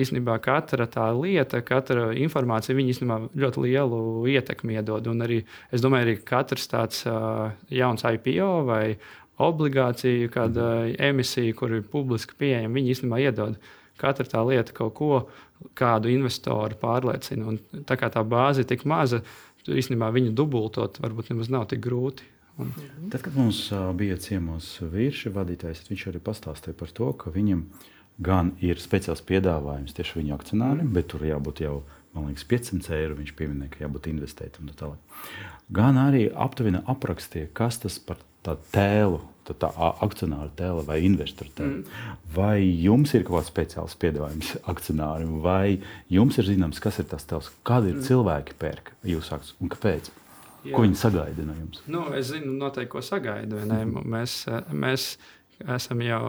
īstenībā 0.00 0.38
katra 0.44 0.86
tā 0.88 1.10
lieta, 1.12 1.60
katra 1.60 2.12
informācija 2.16 2.76
īstenībā 2.76 3.18
ļoti 3.36 3.64
lielu 3.66 4.00
ietekmi 4.32 4.78
iedod. 4.78 5.06
Un 5.12 5.26
arī 5.26 5.42
es 5.70 5.84
domāju, 5.84 6.08
arī 6.08 6.16
katrs 6.24 6.68
tāds 6.72 7.04
jauns 7.68 8.04
IPO 8.08 8.50
vai 8.68 8.96
obligāciju, 9.44 10.30
kāda 10.32 10.68
emisija, 11.10 11.54
kur 11.58 11.72
ir 11.74 11.82
publiski 11.90 12.36
pieejama, 12.38 12.78
viņi 12.78 12.94
īstenībā 12.94 13.20
iedod. 13.26 13.58
Katra 14.00 14.26
tā 14.26 14.42
lieta 14.46 14.74
kaut 14.74 14.94
ko, 14.96 15.10
kādu 15.78 16.10
investoru 16.10 16.76
pārliecina. 16.80 17.46
Un 17.52 17.84
tā 17.86 17.98
kā 18.00 18.10
tā 18.12 18.24
bāze 18.26 18.64
ir 18.64 18.70
tik 18.70 18.86
maza, 18.88 19.20
īstenībā 19.64 20.10
viņu 20.12 20.34
dubultot 20.36 20.98
varbūt 21.00 21.32
nemaz 21.32 21.50
nav 21.52 21.68
tik 21.70 21.82
grūti. 21.84 22.33
Un... 22.58 22.70
Tad, 23.10 23.20
kad 23.24 23.34
mums 23.34 23.66
bija 23.98 24.16
ciemos 24.22 24.76
vīriešu 24.78 25.32
vadītājs, 25.34 25.82
viņš 25.88 26.06
arī 26.12 26.22
pastāstīja 26.22 26.76
par 26.78 26.92
to, 26.94 27.10
ka 27.18 27.32
viņam 27.34 27.66
gan 28.22 28.52
ir 28.62 28.78
speciāls 28.78 29.24
piedāvājums 29.26 29.96
tieši 29.96 30.20
viņu 30.20 30.36
akcionāriem, 30.36 30.92
bet 30.94 31.10
tur 31.10 31.26
jābūt 31.26 31.64
jau 31.64 31.80
man 32.14 32.30
liekas, 32.30 32.46
500 32.46 32.94
eiro. 32.94 33.18
Viņš 33.18 33.34
pieminēja, 33.38 33.72
ka 33.74 33.84
jābūt 33.84 34.08
investētam 34.12 34.70
tā 34.70 34.78
tālāk. 34.84 35.20
Gan 35.74 35.98
arī 36.00 36.28
aptuveni 36.30 36.82
aprakstīja, 36.90 37.50
kas 37.56 37.80
tas 37.82 37.98
par 37.98 38.20
tādu 38.44 38.66
tēlu, 38.74 39.20
tā, 39.48 39.56
tā 39.60 39.70
akcionāra 40.04 40.50
tēla 40.56 40.84
vai 40.86 40.98
investoru 41.06 41.52
tēla. 41.56 41.78
Mm. 41.80 42.18
Vai 42.36 42.58
jums 42.62 43.14
ir 43.16 43.24
kaut 43.26 43.40
kāds 43.40 43.52
speciāls 43.52 43.96
piedāvājums 44.00 44.52
akcionāriem, 44.70 45.38
vai 45.44 45.80
jums 46.12 46.38
ir 46.40 46.50
zināms, 46.50 46.82
kas 46.84 47.00
ir 47.00 47.08
tas 47.10 47.26
tēls, 47.28 47.50
kādi 47.66 47.92
ir 47.92 47.98
mm. 47.98 48.06
cilvēki 48.10 48.58
pērk 48.60 48.92
jūsu 49.14 49.38
akcijas 49.38 49.56
un 49.58 49.72
kāpēc? 49.72 50.12
Jā. 50.64 50.72
Ko 50.72 50.84
viņi 50.84 50.96
sagaida 50.96 51.44
no 51.44 51.54
jums? 51.58 51.80
Nu, 51.90 52.06
es 52.16 52.30
zinu, 52.32 52.54
noteikti, 52.56 52.90
ko 52.94 53.02
sagaida. 53.04 53.64
Mēs, 53.68 54.44
mēs 54.72 55.08
esam 55.76 56.00
jau 56.04 56.28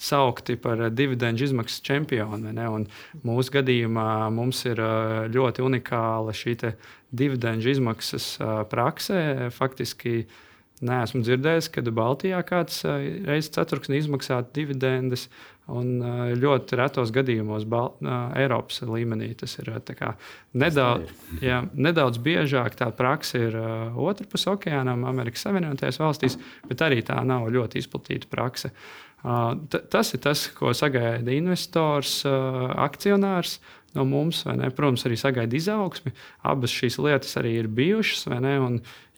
saukti 0.00 0.56
par 0.56 0.80
dividendžu 0.96 1.50
izmaksu 1.50 1.82
čempioni. 1.84 2.54
Mūsu 3.26 3.54
gadījumā 3.58 4.08
mums 4.32 4.64
ir 4.66 4.80
ļoti 5.30 5.64
unikāla 5.66 6.34
šī 6.36 6.56
dividendžu 7.12 7.74
izmaksas 7.76 8.32
praksē. 8.72 9.50
Faktiski 9.54 10.24
neesmu 10.80 11.20
dzirdējis, 11.26 11.68
kad 11.74 11.92
Baltijā 11.94 12.40
kāds 12.48 12.82
reizes 12.88 13.52
ceturksnī 13.54 14.00
izmaksātu 14.00 14.56
dividendes. 14.62 15.28
Un 15.70 16.00
ļoti 16.40 16.78
retos 16.80 17.12
gadījumos 17.14 17.66
Bal 17.70 17.92
Eiropas 18.38 18.80
līmenī 18.88 19.30
tas 19.38 19.54
ir 19.60 19.70
kā, 19.96 20.14
nedaudz, 20.58 21.12
jā, 21.44 21.60
nedaudz 21.74 22.18
biežāk. 22.22 22.74
Tā 22.78 22.90
praksa 22.96 23.38
ir 23.38 23.56
uh, 23.58 24.00
otrpus 24.00 24.48
okeānam, 24.50 25.04
Amerikas 25.08 25.46
Savienotajās 25.46 26.00
valstīs, 26.02 26.38
bet 26.68 26.82
arī 26.86 27.04
tā 27.06 27.20
nav 27.26 27.48
ļoti 27.54 27.82
izplatīta 27.82 28.30
praksa. 28.30 28.72
Uh, 29.20 29.52
tas 29.92 30.14
ir 30.16 30.22
tas, 30.24 30.46
ko 30.56 30.72
sagaida 30.76 31.34
investors, 31.36 32.22
uh, 32.24 32.70
akcionārs 32.86 33.58
no 33.96 34.04
mums. 34.08 34.42
Protams, 34.76 35.04
arī 35.08 35.18
sagaida 35.20 35.56
izaugsmi. 35.58 36.12
Abas 36.46 36.74
šīs 36.74 36.98
lietas 37.02 37.36
arī 37.40 37.56
ir 37.60 37.70
bijušas. 37.72 38.28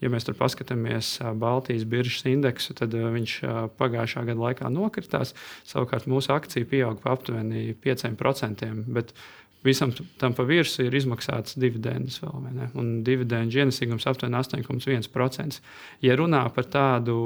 Ja 0.02 0.10
mēs 0.10 0.26
tur 0.26 0.34
paskatāmies 0.34 1.14
Baltijas 1.38 1.84
biržas 1.86 2.24
indeksu, 2.26 2.74
tad 2.74 2.94
viņš 2.94 3.36
pagājušā 3.78 4.24
gada 4.26 4.48
laikā 4.48 4.72
nokritās. 4.72 5.36
Savukārt 5.68 6.08
mūsu 6.10 6.34
akcija 6.34 6.66
pieauga 6.66 6.98
pa 7.04 7.14
aptuveni 7.14 7.76
5%. 7.84 8.72
Bet 8.96 9.14
visam 9.62 9.92
tam 10.18 10.34
pa 10.34 10.46
virsmu 10.46 10.88
ir 10.88 10.98
izmaksāts 10.98 11.54
dividendes 11.60 12.18
vēl. 12.22 12.50
Un 12.78 12.90
dividendžu 13.06 13.62
ienesīgums 13.62 14.08
aptuveni 14.10 14.40
8,1%. 14.40 15.62
Ja 16.02 16.18
runā 16.18 16.42
par 16.54 16.66
tādu 16.72 17.16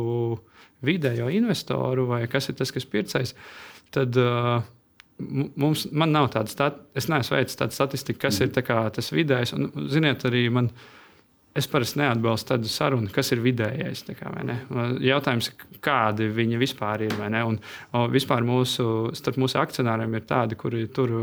vidējo 0.84 1.30
investoru 1.32 2.04
vai 2.10 2.26
kas 2.28 2.50
ir 2.50 2.58
tas, 2.58 2.72
kas 2.74 2.84
pircais, 2.84 3.32
tad 3.94 4.16
uh, 4.20 4.60
mums, 5.18 5.87
man 5.92 6.12
nav 6.14 6.30
tāda 6.35 6.52
statistika, 6.52 6.92
es 6.99 7.08
neesmu 7.12 7.38
veicis 7.38 7.58
tādu 7.61 7.76
statistiku, 7.76 8.20
kas 8.26 8.40
mm. 8.40 8.52
ir 8.52 8.66
kā, 8.66 8.82
tas 8.92 9.11
vidējais. 9.14 9.56
Un, 9.56 9.73
ziniet, 9.92 10.28
arī 10.28 10.46
man. 10.52 10.70
Es 11.56 11.64
parasti 11.73 11.96
neatbalstu 11.96 12.50
tādu 12.50 12.68
sarunu, 12.68 13.08
kas 13.08 13.30
ir 13.32 13.40
vidējais. 13.40 14.02
Kā, 14.18 14.28
Jautājums, 15.00 15.46
kādi 15.80 16.26
viņi 16.28 16.58
vispār 16.61 17.06
ir. 17.06 17.14
Un, 17.16 17.56
un 17.96 18.11
vispār 18.12 18.44
mūsu, 18.44 18.85
starp 19.16 19.38
mūsu 19.40 19.56
akcionāriem 19.62 20.18
ir 20.18 20.26
tādi, 20.28 20.58
kuri 20.61 20.82
tur 20.92 21.14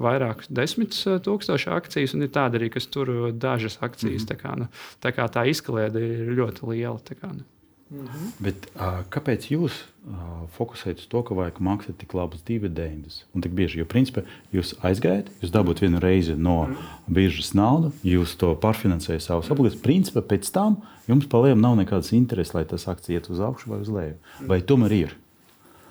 vairākus 0.00 0.48
desmit 0.48 0.96
tūkstošu 0.96 1.74
akcijas, 1.76 2.16
un 2.16 2.24
ir 2.24 2.32
tādi 2.32 2.56
arī, 2.56 2.70
kas 2.72 2.88
tur 2.88 3.12
dažas 3.36 3.76
akcijas. 3.84 4.24
Mm 4.24 4.32
tā, 4.32 4.38
kā, 4.40 4.56
nu, 4.56 4.70
tā 5.04 5.12
kā 5.12 5.28
tā 5.28 5.44
izkliede 5.52 6.00
ir 6.00 6.32
ļoti 6.40 6.72
liela. 6.72 6.96
Kā, 7.12 7.34
nu. 7.36 7.44
Mhm. 7.86 8.30
Bet, 8.42 8.64
uh, 8.74 9.04
kāpēc 9.14 9.44
jūs 9.52 9.76
uh, 9.78 10.46
fokusējat 10.56 11.04
uz 11.04 11.06
to, 11.10 11.20
ka 11.22 11.36
vajag 11.38 11.60
maksāt 11.62 12.00
tik 12.00 12.16
labas 12.18 12.42
dividendes 12.46 13.20
un 13.30 13.44
tik 13.44 13.54
bieži? 13.54 13.78
Jo, 13.78 13.86
principā, 13.86 14.24
jūs 14.54 14.72
aizgājat, 14.86 15.30
jūs 15.38 15.52
dabūjāt 15.54 15.84
vienu 15.84 16.00
reizi 16.02 16.34
no 16.34 16.56
mhm. 16.64 16.88
biržas 17.06 17.52
naudu, 17.54 17.92
jūs 18.02 18.34
to 18.40 18.50
pārfinansējat 18.62 19.28
savus 19.28 19.52
obligātus. 19.54 19.84
Principā 19.84 20.24
pēc 20.26 20.50
tam 20.54 20.80
jums 21.06 21.30
palielam 21.30 21.62
nav 21.62 21.78
nekādas 21.78 22.10
intereses, 22.16 22.56
lai 22.58 22.66
tas 22.66 22.88
akcija 22.90 23.20
iet 23.20 23.30
uz 23.30 23.44
augšu 23.46 23.70
vai 23.70 23.78
uz 23.84 23.92
leju. 23.94 24.18
Vai 24.50 24.58
tomēr 24.66 24.98
ir? 24.98 25.14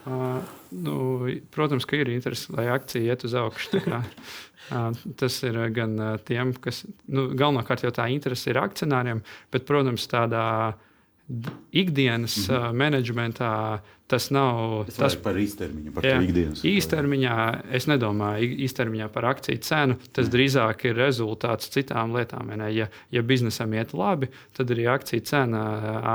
Uh, 0.05 0.43
nu, 0.75 0.97
protams, 1.55 1.87
ka 1.87 1.97
ir 1.97 2.11
interese, 2.11 2.51
lai 2.53 2.67
akcija 2.75 3.15
iet 3.15 3.23
uz 3.25 3.39
augšu. 3.39 3.79
Tas 5.21 5.35
ir 5.45 5.57
gan 5.73 5.95
tiem, 6.25 6.51
kas 6.59 6.83
nu, 7.05 7.29
galvenokārt 7.37 7.85
jau 7.85 7.91
tā 7.93 8.09
interese 8.11 8.51
ir 8.51 8.59
akcionāriem, 8.59 9.23
bet, 9.53 9.65
protams, 9.69 10.07
tādā 10.09 10.45
ikdienas 11.71 12.37
mm 12.37 12.55
-hmm. 12.55 12.73
menedžmentā 12.73 13.79
tas 14.07 14.29
nav. 14.29 14.85
Es 14.87 14.95
tas 14.95 15.15
par 15.15 15.37
īstermiņu, 15.41 15.93
par 15.95 16.05
jā, 16.05 16.19
ikdienas. 16.21 16.61
Īstermiņā 16.61 17.37
es 17.73 17.87
nedomāju 17.89 18.51
īstermiņā 18.67 19.07
par 19.09 19.25
akciju 19.25 19.57
cenu. 19.65 19.97
Tas 20.11 20.27
mm. 20.27 20.33
drīzāk 20.35 20.85
ir 20.85 20.95
rezultāts 20.95 21.71
citām 21.73 22.13
lietām. 22.13 22.53
Ja, 22.69 22.87
ja 23.11 23.21
biznesam 23.21 23.73
iet 23.73 23.93
labi, 23.93 24.29
tad 24.53 24.69
arī 24.69 24.85
akciju 24.93 25.25
cena 25.25 25.63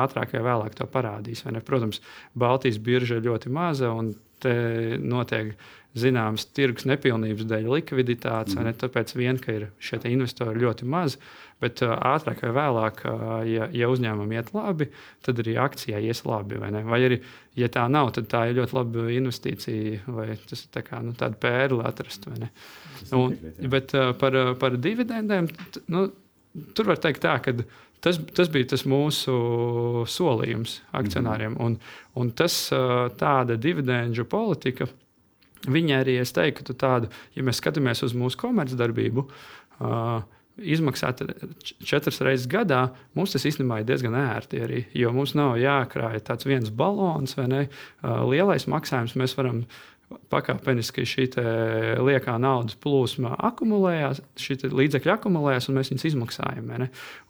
ātrāk 0.04 0.32
vai 0.32 0.46
vēlāk 0.46 0.78
to 0.78 0.86
parādīs. 0.86 1.42
Protams, 1.66 2.00
Baltijas 2.34 2.78
birža 2.78 3.16
ir 3.16 3.26
ļoti 3.26 3.50
maza 3.50 3.90
un 3.90 4.14
te 4.40 4.96
notiek 4.98 5.56
zināmas 5.98 6.46
tirgus 6.54 6.86
nepilnības 6.86 7.48
dēļ 7.50 7.66
likviditātes, 7.74 8.54
mm. 8.54 8.64
ne 8.64 8.72
tāpēc 8.78 9.14
vien, 9.18 9.38
ka 9.42 9.52
ir 9.52 9.70
šie 9.82 9.98
investori 10.04 10.62
ļoti 10.62 10.86
mazi. 10.86 11.18
Bet 11.60 11.82
uh, 11.84 11.92
ātrāk 11.92 12.40
vai 12.46 12.52
vēlāk, 12.56 13.02
uh, 13.04 13.32
ja, 13.44 13.66
ja 13.76 13.88
uzņēmumam 13.92 14.32
iet 14.32 14.52
labi, 14.56 14.86
tad 15.26 15.42
arī 15.42 15.58
akcijai 15.60 16.00
ies 16.08 16.22
labi. 16.24 16.56
Vai, 16.60 16.70
ne? 16.72 16.80
vai 16.88 17.02
arī, 17.04 17.20
ja 17.60 17.68
tā 17.72 17.84
nav, 17.92 18.14
tad 18.16 18.30
tā 18.32 18.46
ir 18.48 18.56
ļoti 18.60 18.76
laba 18.78 19.04
investīcija, 19.12 20.00
vai 20.16 20.30
tas 20.48 20.64
ir 20.64 20.72
tā 20.72 20.84
kā, 20.86 21.02
nu, 21.04 21.12
tāda 21.20 21.36
pērle 21.40 21.84
atrast. 21.88 22.24
Un, 23.16 23.36
bet 23.72 23.92
uh, 23.98 24.14
par, 24.20 24.38
par 24.62 24.80
dividendēm, 24.80 25.50
nu, 25.92 26.06
tur 26.76 26.90
var 26.90 27.02
teikt 27.04 27.26
tā, 27.26 27.36
ka 27.44 27.54
tas, 28.00 28.22
tas 28.36 28.48
bija 28.52 28.72
tas 28.72 28.86
mūsu 28.88 29.36
solījums 30.08 30.80
akcionāriem. 30.96 31.58
-hmm. 31.58 31.64
un, 31.66 31.78
un 32.16 32.32
tas 32.32 32.56
tāda 33.20 33.60
dividendžu 33.60 34.24
politika. 34.24 34.88
Viņa 35.68 36.00
arī, 36.00 36.16
es 36.22 36.32
teiktu, 36.32 36.72
tādu, 36.72 37.10
ja 37.36 37.44
mēs 37.44 37.60
skatāmies 37.60 38.00
uz 38.02 38.14
mūsu 38.16 38.38
komercdarbību, 38.40 39.26
uh, 39.28 40.22
izmaksāt 40.60 41.22
četras 41.84 42.20
reizes 42.24 42.48
gadā, 42.50 42.88
mums 43.16 43.34
tas 43.34 43.46
īstenībā 43.48 43.80
ir 43.80 43.88
diezgan 43.88 44.16
ērti. 44.18 44.60
Arī, 44.64 44.82
jo 44.96 45.12
mums 45.16 45.34
nav 45.38 45.56
jākrāj 45.60 46.20
tāds 46.26 46.48
viens 46.48 46.72
balons 46.72 47.36
vai 47.38 47.46
ne, 47.50 47.62
lielais 48.02 48.68
maksājums. 48.70 49.16
Mēs 49.20 49.36
varam 49.38 49.64
pakāpeniski 50.30 51.04
šī 51.06 51.26
liekā 52.02 52.34
naudas 52.42 52.74
plūsma 52.82 53.36
akumulējās, 53.50 54.22
šī 54.42 54.70
līdzekļa 54.74 55.16
akumulējās, 55.16 55.68
un 55.70 55.78
mēs 55.78 55.92
viņus 55.92 56.06
izmaksājam. 56.10 56.72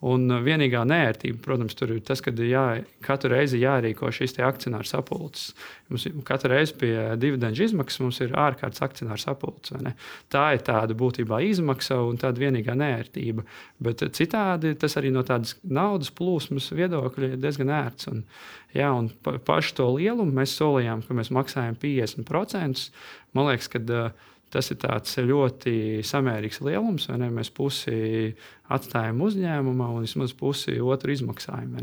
Un 0.09 0.37
vienīgā 0.47 0.83
nērtība, 0.89 1.43
protams, 1.45 1.77
tur 1.77 1.93
ir 1.97 2.01
tas, 2.07 2.23
ka 2.25 2.33
jā, 2.33 2.65
katru 3.05 3.35
reizi 3.35 3.61
jārīko 3.61 4.13
šīs 4.15 4.39
akcionāru 4.47 4.89
sapulces. 4.89 5.53
Mums 5.91 6.07
katru 6.27 6.53
reizi 6.55 6.77
pie 6.79 6.95
dividendžu 7.21 7.67
izmaksas 7.67 8.03
mums 8.03 8.21
ir 8.23 8.35
ārkārtas 8.39 8.85
akcionāru 8.87 9.23
sapulces. 9.23 10.07
Tā 10.31 10.45
ir 10.55 10.65
tāda 10.67 10.95
būtībā 10.97 11.41
izmaksa 11.49 11.99
un 12.07 12.21
tāda 12.21 12.43
vienīgā 12.43 12.77
nērtība. 12.79 13.45
Bet 13.83 14.05
citādi 14.17 14.77
tas 14.79 14.97
arī 15.01 15.11
no 15.15 15.25
tādas 15.27 15.57
naudas 15.67 16.13
plūsmas 16.15 16.71
viedokļa 16.77 17.35
ir 17.35 17.43
diezgan 17.43 17.75
ērts. 17.83 18.11
Un, 18.13 18.25
Jā, 18.71 18.93
un 18.95 19.09
pa, 19.25 19.35
pašu 19.43 19.75
to 19.81 19.87
lielumu 19.97 20.31
mēs 20.37 20.53
solījām, 20.55 21.03
ka 21.03 21.15
mēs 21.19 21.33
maksājam 21.35 21.75
50%. 21.83 22.85
Man 23.35 23.49
liekas, 23.49 23.67
ka 23.73 23.81
uh, 23.83 24.29
tas 24.53 24.71
ir 24.73 25.29
ļoti 25.31 25.75
samērīgs 26.07 26.61
lielums. 26.67 27.07
Mēs 27.11 27.51
pusi 27.55 28.35
atstājam 28.71 29.23
uzņēmumā 29.27 29.89
un 29.95 30.05
vismaz 30.07 30.35
pusi 30.37 30.77
otru 30.83 31.15
izmaksājam. 31.15 31.79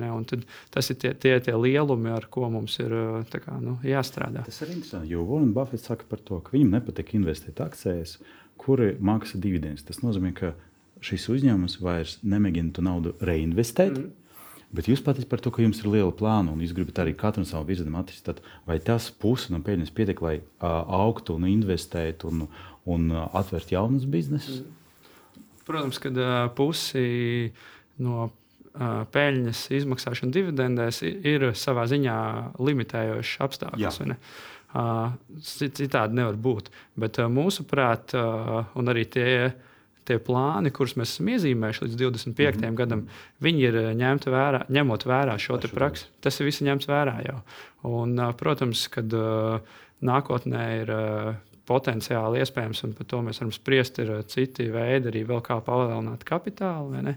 Tas 0.74 0.92
ir 0.92 1.00
tie, 1.02 1.14
tie, 1.16 1.34
tie 1.44 1.56
lielumi, 1.56 2.12
ar 2.16 2.28
ko 2.32 2.50
mums 2.54 2.78
ir 2.84 2.94
kā, 3.34 3.58
nu, 3.64 3.78
jāstrādā. 3.88 4.46
Tas 4.48 4.62
ir 4.66 4.76
interesanti, 4.76 5.14
jo 5.16 5.26
Warren 5.28 5.56
Buffets 5.56 5.88
saka 5.90 6.08
par 6.10 6.24
to, 6.28 6.42
ka 6.44 6.56
viņam 6.56 6.78
nepatīk 6.78 7.16
investēt 7.18 7.64
akcijās, 7.64 8.18
kuri 8.60 8.96
maksā 9.00 9.40
dividendus. 9.42 9.88
Tas 9.88 10.04
nozīmē, 10.04 10.34
ka 10.38 10.54
šis 11.04 11.28
uzņēmums 11.34 11.80
vairs 11.84 12.18
nemēģina 12.26 12.74
to 12.76 12.86
naudu 12.86 13.18
reinvestēt. 13.24 13.98
Mm 13.98 14.24
Bet 14.76 14.90
jūs 14.90 15.00
pateicat 15.04 15.30
par 15.32 15.42
to, 15.44 15.52
ka 15.54 15.64
jums 15.64 15.80
ir 15.80 15.88
liela 15.94 16.12
plāna 16.12 16.52
un 16.52 16.64
jūs 16.64 16.74
gribat 16.76 17.00
arī 17.00 17.14
katru 17.16 17.46
savu 17.48 17.70
virzienu 17.70 17.96
attīstīt. 18.02 18.42
Vai 18.68 18.80
tas 18.84 19.08
pusi 19.16 19.54
no 19.54 19.62
peļņas 19.64 19.94
pietiek, 19.96 20.20
lai 20.24 20.34
uh, 20.42 20.82
augtu 21.00 21.38
un 21.38 21.48
investētu 21.48 22.28
un, 22.32 22.44
un 22.90 23.08
uh, 23.14 23.30
atvērtu 23.40 23.78
jaunus 23.78 24.04
biznesus? 24.12 24.66
Protams, 25.68 26.02
ka 26.04 26.12
uh, 26.12 26.36
pusi 26.56 27.54
no 28.04 28.30
peļņas 28.78 29.64
izmaksāšana 29.74 30.36
dividendēs 30.36 31.00
ir 31.08 31.48
savā 31.58 31.88
ziņā 31.90 32.18
limitējošs 32.62 33.40
apstākļus. 33.42 33.98
Uh, 34.04 35.16
citādi 35.42 36.20
nevar 36.20 36.38
būt. 36.38 36.70
Bet 37.00 37.18
mūsuprāt, 37.34 38.14
un 38.14 38.94
arī 38.94 39.08
tie 39.10 39.32
tie 40.08 40.20
plāni, 40.24 40.72
kurus 40.74 40.96
mēs 41.00 41.16
esam 41.16 41.32
iezīmējuši 41.34 41.84
līdz 41.86 41.98
25. 42.02 42.38
Mm 42.38 42.64
-hmm. 42.64 42.78
gadam, 42.80 43.08
viņi 43.44 43.68
ir 43.70 43.80
eh, 43.82 43.90
ņemti 43.96 44.34
vērā, 44.34 44.64
ņemot 44.70 45.06
vērā 45.06 45.38
šo 45.38 45.60
praksi. 45.74 46.08
Tas 46.22 46.40
ir 46.40 46.50
viss 46.50 46.64
ņemts 46.64 46.88
vērā 46.88 47.18
jau. 47.26 47.42
Un, 47.84 48.20
eh, 48.20 48.34
protams, 48.38 48.88
kad 48.88 49.14
uh, 49.14 49.60
nākotnē 50.02 50.64
ir 50.82 50.92
potenciāli 51.68 52.40
iespējams, 52.42 52.84
un 52.88 52.94
par 52.96 53.08
to 53.12 53.20
mēs 53.26 53.42
varam 53.42 53.52
spriest, 53.52 54.00
ir 54.00 54.12
citi 54.32 54.70
veidi, 54.72 55.10
arī 55.12 55.24
vēl 55.28 55.42
kā 55.44 55.58
palielināt 55.66 56.24
kapitālu. 56.28 57.16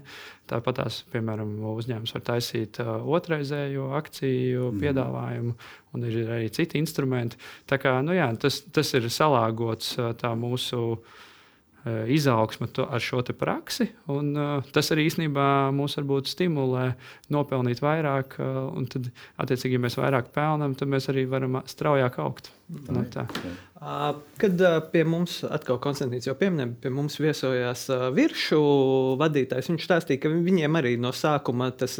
Tāpat 0.51 0.81
tās, 0.81 0.97
piemēram, 1.13 1.53
uzņēmums 1.71 2.13
var 2.17 2.25
taisīt 2.33 2.81
otrreizējo 2.83 3.93
akciju 4.01 4.71
mm. 4.73 4.81
piedāvājumu, 4.83 5.55
un 5.95 6.07
ir 6.09 6.19
arī 6.27 6.51
citi 6.51 6.81
instrumenti. 6.81 7.39
Tā 7.69 7.79
kā, 7.79 7.95
nu, 8.03 8.15
jā, 8.17 8.27
tas, 8.41 8.59
tas 8.75 8.91
ir 8.97 9.07
salāgots 9.07 9.95
mūsu 10.35 10.99
Eh, 11.81 12.13
izaugsmu 12.13 12.67
ar 12.85 13.01
šo 13.01 13.23
praksi. 13.33 13.87
Un, 14.13 14.35
uh, 14.37 14.67
tas 14.69 14.91
arī 14.93 15.07
īstenībā 15.09 15.73
mūs 15.73 15.97
varbūt 15.97 16.29
stimulē 16.29 16.91
nopelnīt 17.33 17.81
vairāk. 17.81 18.35
Uh, 18.37 18.67
un 18.77 18.85
tad, 18.85 19.09
attiecīgi, 19.41 19.79
ja 19.79 19.81
mēs 19.81 19.97
vairāk 19.97 20.29
pelnām, 20.35 20.75
tad 20.77 20.91
mēs 20.93 21.09
arī 21.09 21.25
varam 21.25 21.57
straujāk 21.65 22.19
augt. 22.21 22.51
Nu, 22.71 23.03
tā. 23.11 23.25
Kad 24.37 24.61
pie 24.93 25.01
mums 25.09 25.39
atkal 25.43 25.79
Konstants 25.81 26.27
jau 26.27 26.35
pieminēja, 26.37 26.69
pie 26.83 26.91
mums 26.93 27.15
viesojās 27.17 27.87
virsmu 28.13 29.15
vadītājs. 29.17 29.71
Viņš 29.71 29.87
stāstīja, 29.87 30.21
ka 30.21 30.29
viņiem 30.31 30.77
arī 30.77 30.91
no 31.01 31.09
sākuma 31.17 31.71
tas 31.73 31.97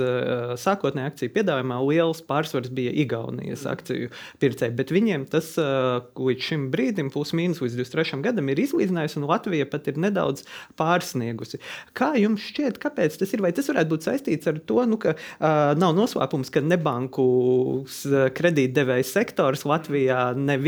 sākotnējā 0.62 1.10
akciju 1.10 1.34
piedāvājumā 1.34 1.80
liels 1.88 2.22
pārsvars 2.28 2.70
bija 2.78 2.94
Igaunijas 3.02 3.66
akciju 3.70 4.12
pircēji, 4.44 4.76
bet 4.78 4.94
viņiem 4.94 5.26
tas 5.34 5.50
līdz 5.58 6.48
šim 6.52 6.68
brīdim, 6.76 7.10
plus 7.14 7.34
mīnus 7.38 7.64
līdz 7.66 7.80
23. 7.82 8.22
gadam, 8.28 8.54
ir 8.54 8.62
izlīdzinājis, 8.62 9.18
un 9.18 9.28
Latvija 9.32 9.68
pat 9.74 9.90
ir 9.90 10.00
nedaudz 10.06 10.46
pārsniegusi. 10.80 11.60
Kā 11.98 12.14
jums 12.22 12.46
šķiet, 12.46 12.80
kāpēc 12.84 13.18
tas 13.20 13.34
ir? 13.34 13.42
Vai 13.42 13.52
tas 13.58 13.74
varētu 13.74 13.96
būt 13.96 14.08
saistīts 14.08 14.54
ar 14.54 14.62
to, 14.70 14.86
nu, 14.86 15.02
ka 15.02 15.18
uh, 15.18 15.74
nav 15.82 15.98
noslēpums, 15.98 16.54
ka 16.54 16.62
nebanku 16.62 17.28
kredītdevēja 18.38 19.10
sektors 19.16 19.66
Latvijā 19.66 20.30
nevienmēr 20.38 20.61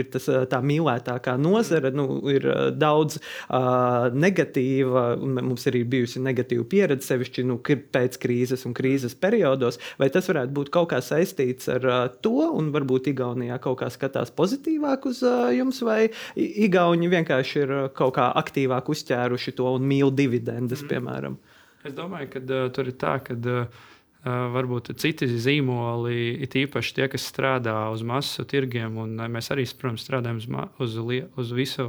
ir 0.00 0.08
tas 0.12 0.28
tā 0.50 0.60
mīlētākā 0.64 1.36
nozara. 1.40 1.90
Nu, 1.94 2.20
ir 2.30 2.46
daudz 2.78 3.18
uh, 3.20 4.08
negatīva, 4.14 5.16
un 5.20 5.40
mums 5.50 5.66
arī 5.70 5.82
bijusi 5.84 6.22
negatīva 6.22 6.66
pieredze, 6.70 7.06
sevišķi 7.10 7.46
nu, 7.48 7.58
pēc 7.64 8.18
krīzes 8.22 8.66
un 8.68 8.74
krīzes 8.76 9.16
periodos. 9.20 9.80
Vai 10.00 10.10
tas 10.12 10.28
varētu 10.30 10.54
būt 10.56 10.72
kaut 10.74 10.90
kā 10.94 11.02
saistīts 11.04 11.70
ar 11.72 11.86
uh, 11.86 12.00
to, 12.22 12.36
un 12.56 12.72
varbūt 12.74 13.10
Igaunijā 13.12 13.60
kaut 13.62 13.80
kā 13.82 13.90
skatās 13.92 14.32
pozitīvāk 14.36 15.08
uz 15.10 15.22
uh, 15.26 15.48
jums, 15.54 15.82
vai 15.86 16.10
Igauni 16.36 17.10
vienkārši 17.10 17.62
ir 17.64 17.76
kaut 17.96 18.16
kā 18.18 18.30
aktīvāk 18.40 18.90
uzķēruši 18.92 19.56
to 19.58 19.70
un 19.76 19.86
mīl 19.86 20.12
dividendes, 20.14 20.84
mm. 20.84 20.92
piemēram? 20.92 21.40
Es 21.86 21.94
domāju, 21.96 22.28
ka 22.34 22.42
uh, 22.44 22.66
tur 22.74 22.90
ir 22.90 22.96
tā, 23.00 23.16
ka 23.24 23.36
uh, 23.38 23.88
varbūt 24.24 24.92
citi 25.00 25.28
zīmoli, 25.40 26.36
it 26.44 26.56
īpaši 26.58 26.94
tie, 26.96 27.08
kas 27.08 27.24
strādā 27.30 27.88
uz 27.92 28.02
masu 28.04 28.44
tirgiem, 28.44 28.98
un 29.00 29.16
mēs 29.32 29.50
arī, 29.54 29.64
protams, 29.80 30.04
strādājam 30.04 30.40
uz, 30.78 30.96
uz, 31.40 31.52
visu 31.56 31.86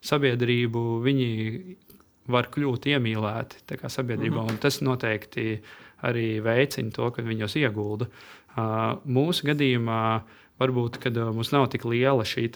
sabiedrību, 0.00 0.82
viņi 1.02 1.30
var 2.30 2.46
kļūt 2.54 2.86
iemīlēti 2.92 3.64
sabiedrībā, 3.88 4.36
mm 4.36 4.46
-hmm. 4.46 4.52
un 4.52 4.58
tas 4.62 4.80
noteikti 4.80 5.60
arī 6.06 6.40
veicina 6.40 6.90
to, 6.90 7.10
ka 7.10 7.22
viņos 7.22 7.56
iegulda. 7.56 8.06
Mūsu 9.04 9.46
gadījumā 9.50 10.22
varbūt, 10.60 10.98
kad 11.02 11.16
mums 11.34 11.52
nav 11.54 11.66
tik 11.72 11.86
liela 11.88 12.24
šī 12.26 12.46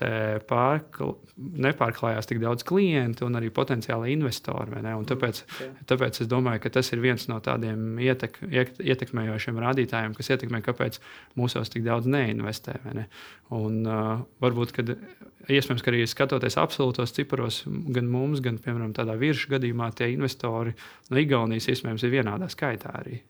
pārkla, 0.49 1.14
nepārklājās 1.34 2.28
tik 2.30 2.40
daudz 2.42 2.64
klientu 2.66 3.26
un 3.26 3.38
arī 3.38 3.50
potenciāli 3.54 4.12
investori. 4.14 4.82
Tāpēc, 5.08 5.42
tāpēc 5.90 6.20
es 6.23 6.30
domāju, 6.30 6.62
ka 6.62 6.75
tas 6.76 6.92
ir 6.94 7.02
viens 7.02 7.26
no 7.30 7.40
tādiem 7.44 7.99
ietek, 8.02 8.38
ietekmējošiem 8.78 9.58
rādītājiem, 9.64 10.14
kas 10.14 10.30
ietekmē, 10.37 10.62
kāpēc 10.66 11.00
mūsos 11.40 11.73
tik 11.73 11.87
daudz 11.87 12.08
neinvestē. 12.11 12.76
Ne? 12.94 13.08
Un, 13.54 13.82
uh, 13.88 14.23
varbūt, 14.44 14.75
kad 14.76 14.94
iespējams, 15.50 15.84
ka 15.84 15.92
arī 15.92 16.04
skatoties 16.08 16.58
absolūtos 16.61 17.14
ciparos, 17.16 17.62
gan 17.66 18.08
mums, 18.11 18.42
gan, 18.44 18.61
piemēram, 18.62 18.94
tādā 18.96 19.16
virsmas 19.20 19.56
gadījumā, 19.56 19.90
tie 19.96 20.12
investori 20.14 20.75
no 21.11 21.20
Igaunijas 21.20 21.70
iespējams 21.73 22.04
ir 22.06 22.14
vienādā 22.18 22.50
skaitā 22.52 22.94
arī. 23.00 23.20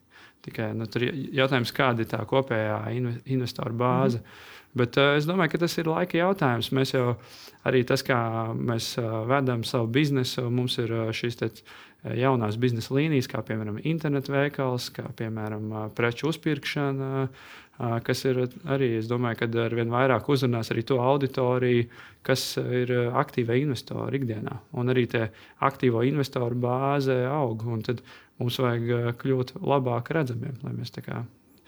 Tikai 0.44 0.74
nu, 0.76 0.84
tur 0.92 1.06
ir 1.06 1.16
jautājums, 1.38 1.72
kāda 1.72 2.04
ir 2.04 2.10
tā 2.10 2.20
kopējā 2.28 2.76
investoru 3.32 3.78
bāze. 3.80 4.20
Mm 4.20 4.24
-hmm. 4.24 4.52
Bet 4.74 4.98
uh, 4.98 5.14
es 5.18 5.26
domāju, 5.28 5.54
ka 5.54 5.62
tas 5.64 5.76
ir 5.78 5.88
laika 5.90 6.18
jautājums. 6.18 6.72
Mēs 6.74 6.94
jau 6.96 7.14
arī 7.68 7.84
tas, 7.86 8.02
kā 8.06 8.18
mēs 8.54 8.94
uh, 8.98 9.20
vedam 9.30 9.62
savu 9.66 9.86
biznesu, 9.94 10.48
mums 10.50 10.78
ir 10.82 10.90
uh, 10.90 11.10
šīs 11.14 11.38
te, 11.38 11.50
jaunās 12.18 12.58
biznesa 12.60 12.94
līnijas, 12.96 13.28
kā 13.30 13.40
piemēram 13.46 13.78
internetu 13.86 14.34
veikals, 14.34 14.90
kā 14.96 15.06
piemēram 15.16 15.68
uh, 15.70 15.84
preču 15.94 16.26
uzpirkšana, 16.32 17.12
uh, 17.28 17.94
kas 18.04 18.24
ir 18.26 18.42
arī, 18.70 18.90
es 18.98 19.06
domāju, 19.10 19.40
ka 19.44 19.48
ar 19.62 19.78
vien 19.78 19.94
vairāk 19.94 20.28
uzrunās 20.34 20.72
arī 20.74 20.84
to 20.90 20.98
auditoriju, 21.02 21.86
kas 22.26 22.44
ir 22.58 22.92
aktīvai 23.14 23.60
investori 23.62 24.20
ikdienā. 24.20 24.58
Un 24.80 24.90
arī 24.90 25.06
tie 25.10 25.28
aktīvo 25.62 26.02
investoru 26.06 26.58
bāze 26.66 27.22
aug, 27.30 27.62
tad 27.86 28.02
mums 28.42 28.58
vajag 28.58 29.16
kļūt 29.22 29.56
labāk 29.62 30.10
redzamiem, 30.14 30.58
lai 30.66 30.76
mēs 30.76 30.94
tā 30.94 31.06
kā 31.06 31.22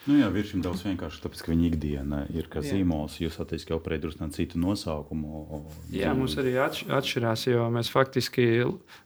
Nu 0.07 0.17
jā, 0.21 0.27
virsmas 0.31 0.63
daudz 0.63 0.85
vienkārši 0.87 1.23
tāpēc, 1.25 1.41
ka 1.43 1.51
viņa 1.51 1.65
ikdiena 1.67 2.21
ir 2.31 2.47
kā 2.51 2.63
zīmols. 2.63 3.19
Jūs 3.19 3.41
attīstāt 3.43 3.73
jau 3.75 3.79
pretrunā 3.83 4.29
citu 4.35 4.61
nosaukumu. 4.63 5.65
Jā, 5.95 6.13
mums 6.15 6.37
arī 6.39 6.55
atš 6.63 6.85
atšķirās, 6.95 7.47
jo 7.51 7.67
mēs 7.75 7.91
faktiski 7.91 8.47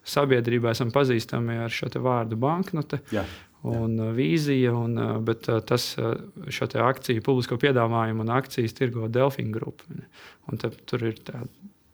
sabiedrībā 0.04 0.74
esam 0.76 0.92
pazīstami 0.92 1.56
ar 1.64 1.72
šo 1.72 1.88
vārdu 2.04 2.36
banknote. 2.40 3.00
Jā. 3.14 3.24
Un 3.70 3.96
jā. 3.96 4.10
vīzija, 4.16 4.76
un, 4.76 5.00
bet 5.24 5.48
tas 5.68 5.90
šo 5.96 6.68
akciju, 6.84 7.24
publisko 7.24 7.58
piedāvājumu 7.60 8.24
un 8.24 8.32
akcijas 8.36 8.76
tirgo 8.76 9.08
Delfīna 9.12 9.52
grupa. 9.56 9.84
Tur 10.88 11.08
ir 11.08 11.20
tāda 11.24 11.48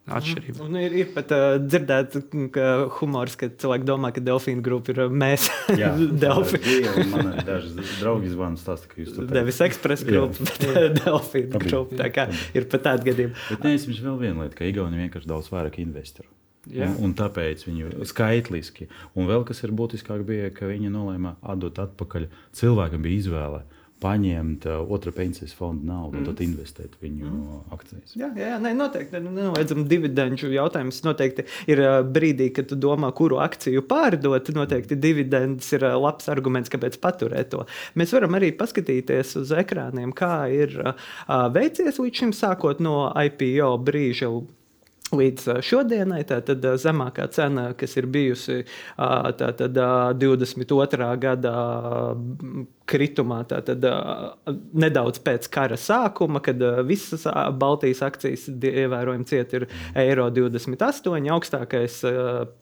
atšķirība. 0.06 0.62
Un 0.66 0.78
ir, 0.80 0.94
ir 1.02 1.10
pat 1.14 1.32
uh, 1.34 1.56
dzirdēts, 1.62 2.20
ka 2.54 2.66
humors, 2.98 3.34
ka 3.38 3.48
cilvēki 3.50 3.88
domā, 3.88 4.12
ka 4.14 4.22
Delfīna 4.24 4.62
grupa 4.64 4.94
ir 4.94 5.02
mēs. 5.10 5.48
Jā, 5.82 5.92
Delfīna. 6.24 7.06
Man 7.12 7.34
daži 7.46 7.74
draugi 8.00 8.32
zvana 8.32 8.60
stāsta, 8.60 8.90
ka 8.92 9.02
jūs 9.02 9.16
to 9.16 9.26
Devis 9.30 9.60
Express 9.66 10.06
grupa, 10.06 10.46
bet 10.62 10.98
Delfīna 11.02 11.62
grupa. 11.66 12.00
Tā 12.04 12.10
kā 12.14 12.28
ir 12.56 12.70
pat 12.72 12.86
tāda 12.90 13.10
gadījuma. 13.10 13.36
Bet 13.50 13.68
neesmu 13.68 13.98
vēl 14.06 14.18
viena 14.22 14.46
lieta, 14.46 14.58
ka 14.58 14.68
Igauni 14.68 15.04
vienkārši 15.04 15.30
daudz 15.30 15.50
vairāk 15.52 15.80
investoru. 15.82 16.30
Jā. 16.66 16.88
Un, 16.88 16.96
un 17.06 17.12
tāpēc 17.14 17.62
viņu 17.62 18.06
skaitliski. 18.10 18.88
Un 19.14 19.28
vēl 19.28 19.44
kas 19.46 19.62
ir 19.62 19.74
būtiskāk, 19.76 20.24
bija, 20.26 20.50
ka 20.54 20.66
viņi 20.66 20.90
nolēma 20.90 21.36
atdot 21.46 21.78
atpakaļ. 21.84 22.26
Cilvēkam 22.58 23.04
bija 23.06 23.22
izvēle 23.22 23.60
paņemt 24.02 24.66
uh, 24.68 24.82
otra 24.92 25.12
pensijas 25.14 25.54
fonda 25.56 25.88
naudu 25.88 26.18
mm. 26.18 26.20
un 26.20 26.26
tad 26.28 26.42
investēt 26.44 26.96
viņu 27.00 27.28
mm. 27.30 27.60
akcijas. 27.76 28.16
Jā, 28.18 28.28
jā, 28.36 28.50
jā 28.52 28.58
nē, 28.60 28.72
noteikti. 28.76 29.20
Nenoliedzami 29.24 29.86
dividendžu 29.88 30.50
jautājums 30.52 31.00
noteikti 31.06 31.46
ir 31.72 31.80
uh, 31.80 32.00
brīdī, 32.04 32.50
kad 32.56 32.68
tu 32.70 32.78
domā, 32.80 33.12
kuru 33.16 33.40
akciju 33.44 33.84
pārdot. 33.88 34.52
Noteikti 34.56 34.98
dividends 35.00 35.70
ir 35.76 35.86
uh, 35.86 35.96
labs 36.02 36.28
arguments, 36.32 36.72
kāpēc 36.72 37.00
paturēt 37.00 37.52
to. 37.54 37.64
Mēs 37.96 38.12
varam 38.16 38.36
arī 38.36 38.52
paskatīties 38.56 39.36
uz 39.40 39.54
ekrāniem, 39.56 40.12
kā 40.16 40.46
ir 40.52 40.74
veicies 41.54 41.98
līdz 42.00 42.20
šim, 42.20 42.36
sākot 42.36 42.82
no 42.84 43.08
IPO 43.16 43.72
brīža 43.86 44.30
Līdz 45.14 45.60
šodienai 45.62 46.24
tā 46.26 46.40
tad 46.42 46.64
zemākā 46.82 47.28
cena, 47.30 47.68
kas 47.78 47.92
ir 47.94 48.08
bijusi 48.10 48.64
tā 48.98 49.52
tad 49.54 49.78
22. 50.18 51.10
gada 51.22 51.52
kritumā, 52.86 53.40
tātad 53.50 53.82
nedaudz 54.76 55.20
pēc 55.24 55.48
kara 55.52 55.78
sākuma, 55.80 56.40
kad 56.44 56.60
visas 56.86 57.26
Baltijas 57.58 58.02
akcijas 58.06 58.46
ievērojami 58.54 59.26
cieta 59.28 59.60
ir 59.60 59.66
eiro 59.98 60.28
28. 60.34 61.30
Augstākais 61.36 61.98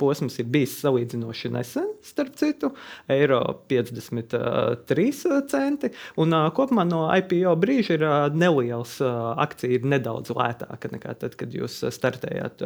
posms 0.00 0.38
ir 0.40 0.48
bijis 0.54 0.78
salīdzinoši 0.82 1.52
nesen, 1.54 1.90
starp 2.04 2.38
citu, 2.40 2.72
eiro 3.12 3.40
53 3.70 5.08
centi. 5.52 5.92
Un 6.20 6.36
kopumā 6.56 6.86
no 6.88 7.04
IPO 7.12 7.54
brīža 7.60 7.98
ir 7.98 8.06
neliels 8.34 8.96
akcija, 9.04 9.78
ir 9.78 9.88
nedaudz 9.94 10.32
lētāka 10.34 10.92
nekā 10.94 11.18
tad, 11.20 11.36
kad 11.40 11.54
jūs 11.54 11.82
startējāt 11.94 12.64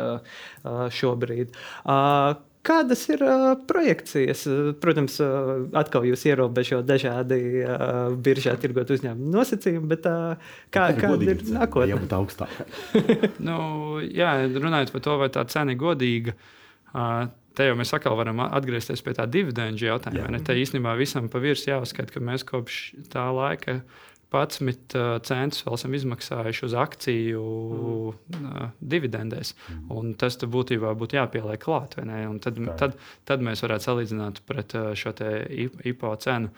šobrīd. 0.98 1.56
Kādas 2.66 3.04
ir 3.08 3.22
uh, 3.24 3.54
projekcijas? 3.70 4.42
Protams, 4.82 5.18
uh, 5.24 5.52
atkal 5.78 6.06
jūs 6.08 6.24
ierobežojat 6.28 6.86
dažādi 6.88 7.40
uh, 7.62 8.12
biržā 8.24 8.56
tirgot 8.60 8.90
uzņēmumu 8.96 9.32
nosacījumi, 9.34 9.88
bet 9.90 10.08
uh, 10.10 10.54
kā, 10.74 10.90
kāda 10.98 11.32
ir 11.32 11.42
nākotnē? 11.54 11.90
Jā, 11.94 12.00
būt 12.02 12.14
augstāka. 12.18 12.68
nu, 13.48 13.58
jā, 14.04 14.34
runājot 14.58 14.94
par 14.94 15.06
to, 15.06 15.18
vai 15.22 15.30
tā 15.34 15.46
cena 15.52 15.74
ir 15.74 15.82
godīga. 15.82 16.36
Uh, 16.92 17.28
Te 17.58 17.66
jau 17.66 17.74
mēs 17.74 17.90
atkal 17.90 18.14
varam 18.14 18.38
atgriezties 18.44 19.00
pie 19.02 19.16
tā 19.18 19.24
dividendžu 19.26 19.88
jautājuma. 19.88 20.38
Te 20.46 20.54
īstenībā 20.54 20.92
visam 20.94 21.26
pa 21.32 21.40
virsmu 21.42 21.72
jāuzskata, 21.72 22.14
ka 22.14 22.20
mēs 22.22 22.44
kopš 22.46 22.76
tā 23.10 23.24
laika 23.34 23.80
11 24.32 24.96
uh, 24.98 25.14
centus 25.24 25.62
vēl 25.64 25.76
esam 25.78 25.94
izmaksājuši 25.96 26.64
uz 26.66 26.74
akciju 26.76 27.44
mm. 27.44 28.42
uh, 28.42 28.66
dividendēs. 28.94 29.54
Mm. 29.88 30.10
Tas 30.20 30.36
būtībā 30.42 30.92
būtu 30.98 31.16
jāpieliek 31.16 31.62
klāt. 31.62 31.96
Tad, 32.44 32.60
tad, 32.80 32.98
tad 33.28 33.44
mēs 33.44 33.64
varētu 33.64 33.88
salīdzināt 33.88 34.42
pret 34.48 34.76
uh, 34.76 34.92
šo 34.98 35.14
IPO 35.88 36.12
cenu. 36.24 36.52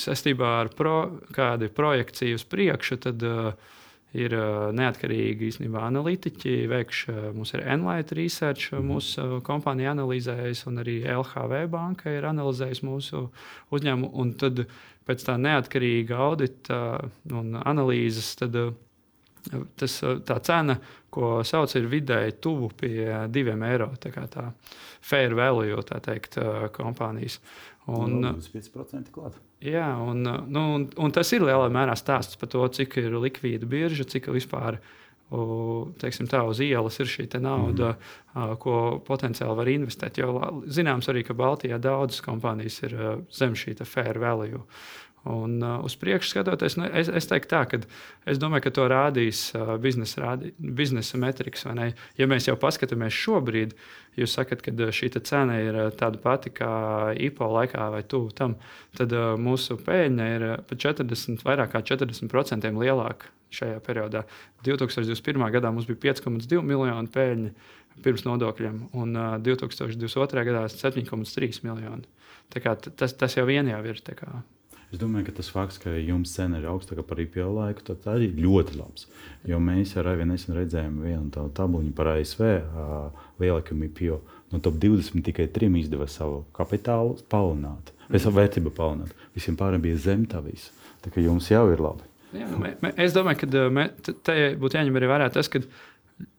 Saistībā 0.00 0.54
ar 0.62 0.70
pro, 0.72 0.94
kādu 1.36 1.68
projekciju 1.76 2.38
uz 2.38 2.44
priekšu, 2.48 2.96
tad 3.04 3.20
uh, 3.28 3.50
ir 4.18 4.34
uh, 4.34 4.70
neatkarīgi 4.74 5.50
īstenībā 5.50 5.84
analītiķi. 5.86 6.54
Veikš, 6.70 7.02
uh, 7.12 7.18
mums 7.36 7.54
ir 7.54 7.62
Enlight 7.62 8.14
Research, 8.18 8.72
mm. 8.74 8.86
mūsu 8.90 9.22
uh, 9.22 9.34
kompānija 9.46 9.94
analizējusi, 9.94 10.66
un 10.70 10.82
arī 10.82 10.96
LHV 11.14 11.64
banka 11.70 12.12
ir 12.16 12.26
analizējusi 12.30 12.86
mūsu 12.88 13.24
uzņēmumu. 13.70 14.10
Un 14.22 14.34
tad 14.40 14.64
pēc 15.06 15.26
tā 15.26 15.36
neatkarīga 15.40 16.18
audita 16.26 16.80
un 17.30 17.54
analīzes, 17.62 18.34
tad 18.40 18.58
tas, 19.80 20.00
tā 20.26 20.36
cena, 20.44 20.76
ko 21.10 21.40
sauc, 21.46 21.74
ir 21.78 21.88
vidēji 21.90 22.38
tuvu 22.42 22.70
pie 22.80 23.26
diviem 23.32 23.62
eiro. 23.66 23.90
Tā 24.00 24.12
kā 24.14 24.26
tā 24.30 24.50
fair 25.00 25.34
value, 25.38 25.80
tā 25.86 26.00
teikt, 26.04 26.38
kompānijas. 26.76 27.40
Un, 27.90 28.20
25% 28.22 29.10
klāt. 29.14 29.38
Jā, 29.64 29.88
un, 29.98 30.22
nu, 30.24 30.62
un, 30.76 30.86
un 30.96 31.12
tas 31.12 31.30
ir 31.34 31.42
lielā 31.44 31.68
mērā 31.72 31.96
stāsts 31.98 32.38
par 32.40 32.50
to, 32.52 32.62
cik 32.76 32.96
ir 33.02 33.16
likvīda 33.20 33.68
birža, 33.68 34.06
cik 34.08 34.30
vispār 34.32 34.78
teiksim, 36.00 36.26
tā, 36.26 36.42
uz 36.48 36.58
ielas 36.64 36.98
ir 36.98 37.06
šī 37.06 37.28
nauda, 37.38 37.94
mm. 38.34 38.56
ko 38.62 39.00
potenciāli 39.06 39.56
var 39.56 39.68
investēt. 39.70 40.18
Jo 40.18 40.62
zināms 40.66 41.08
arī, 41.10 41.22
ka 41.26 41.36
Baltijā 41.38 41.78
daudzas 41.78 42.22
kompānijas 42.24 42.80
ir 42.88 42.96
zem 43.30 43.54
šī 43.54 43.76
fair 43.86 44.18
value. 44.18 44.64
Un, 45.24 45.58
uh, 45.62 45.84
uz 45.84 45.98
priekšu 46.00 46.30
skatoties, 46.30 46.78
nu, 46.80 46.86
es, 46.96 47.10
es 47.12 47.26
teiktu, 47.28 47.50
tā, 47.52 47.58
ka 47.68 47.78
es 48.30 48.38
domāju, 48.40 48.64
ka 48.64 48.70
to 48.72 48.86
rādīs 48.88 49.42
uh, 49.52 49.74
biznesa, 49.76 50.20
rādi, 50.22 50.52
biznesa 50.56 51.18
metrikas. 51.20 51.66
Ja 52.16 52.28
mēs 52.30 52.46
jau 52.48 52.54
paskatāmies 52.56 53.12
šobrīd, 53.12 53.74
jūs 54.16 54.32
sakat, 54.38 54.62
ka 54.64 54.72
šī 54.72 55.10
cena 55.18 55.58
ir 55.60 55.76
tāda 56.00 56.16
pati 56.22 56.48
kā 56.56 56.70
IPO 57.20 57.48
laikā 57.52 57.90
vai 57.92 58.00
tuvu 58.08 58.32
tam, 58.32 58.54
tad 58.96 59.12
uh, 59.12 59.34
mūsu 59.36 59.76
peļņa 59.84 60.28
ir 60.36 60.44
pat 60.70 60.80
40, 60.86 61.44
vairāk 61.44 61.74
kā 61.74 61.82
40% 61.90 62.70
lielāka 62.80 63.28
šajā 63.52 63.82
periodā. 63.84 64.22
2021. 64.64 65.44
gadā 65.52 65.72
mums 65.74 65.88
bija 65.90 66.14
5,2 66.14 66.62
miljonu 66.64 67.12
peļņa 67.12 67.52
pirms 68.00 68.24
nodokļiem, 68.24 68.78
un 68.96 69.20
uh, 69.20 69.36
2022. 69.44 70.46
gadā 70.48 70.64
7,3 70.72 71.60
miljoni. 71.66 72.08
Tas, 72.96 73.12
tas 73.12 73.36
jau 73.36 73.44
vien 73.50 73.68
jau 73.68 73.82
ir. 73.84 74.00
Es 74.90 74.98
domāju, 74.98 75.28
ka 75.28 75.36
tas 75.38 75.48
fakts, 75.54 75.78
ka 75.78 75.92
jums 76.02 76.32
cena 76.34 76.58
ir 76.58 76.66
augstāka 76.66 77.04
par 77.06 77.20
IPO 77.22 77.46
laiku, 77.54 77.84
tas 77.86 78.08
arī 78.10 78.32
ļoti 78.34 78.74
labs. 78.74 79.06
Jo 79.46 79.60
mēs 79.62 79.92
ar 80.00 80.08
Aivinu 80.10 80.34
nesen 80.34 80.56
redzējām 80.56 80.96
vienu 81.04 81.30
tādu 81.30 81.52
tabuliņu 81.54 81.94
par 81.94 82.10
ASV 82.16 82.42
lielākiem 83.38 83.84
IPO. 83.86 84.18
No 84.50 84.58
top 84.58 84.80
20 84.82 85.22
tikai 85.28 85.46
trim 85.54 85.76
izdevās 85.78 86.18
savu 86.18 86.42
kapitālu 86.56 87.20
palielināt, 87.30 87.92
vai 88.10 88.22
savu 88.22 88.40
vērtību 88.40 88.74
palielināt. 88.74 89.14
Visiem 89.38 89.58
pārējiem 89.60 89.86
bija 89.86 90.00
zem 90.08 90.26
tā 90.26 90.42
visa. 90.42 90.74
Tā 91.04 91.14
kā 91.14 91.22
jums 91.22 91.46
jau 91.52 91.68
ir 91.70 91.82
labi. 91.86 92.08
Jā, 92.34 92.50
mē, 92.58 92.74
mē, 92.82 92.90
es 93.02 93.14
domāju, 93.14 93.44
ka 93.44 93.62
mē, 93.74 93.86
te 94.06 94.34
būtu 94.58 94.78
jāņem 94.78 94.98
arī 94.98 95.06
vērā 95.10 95.30
tas, 95.34 95.48
ka 95.50 95.62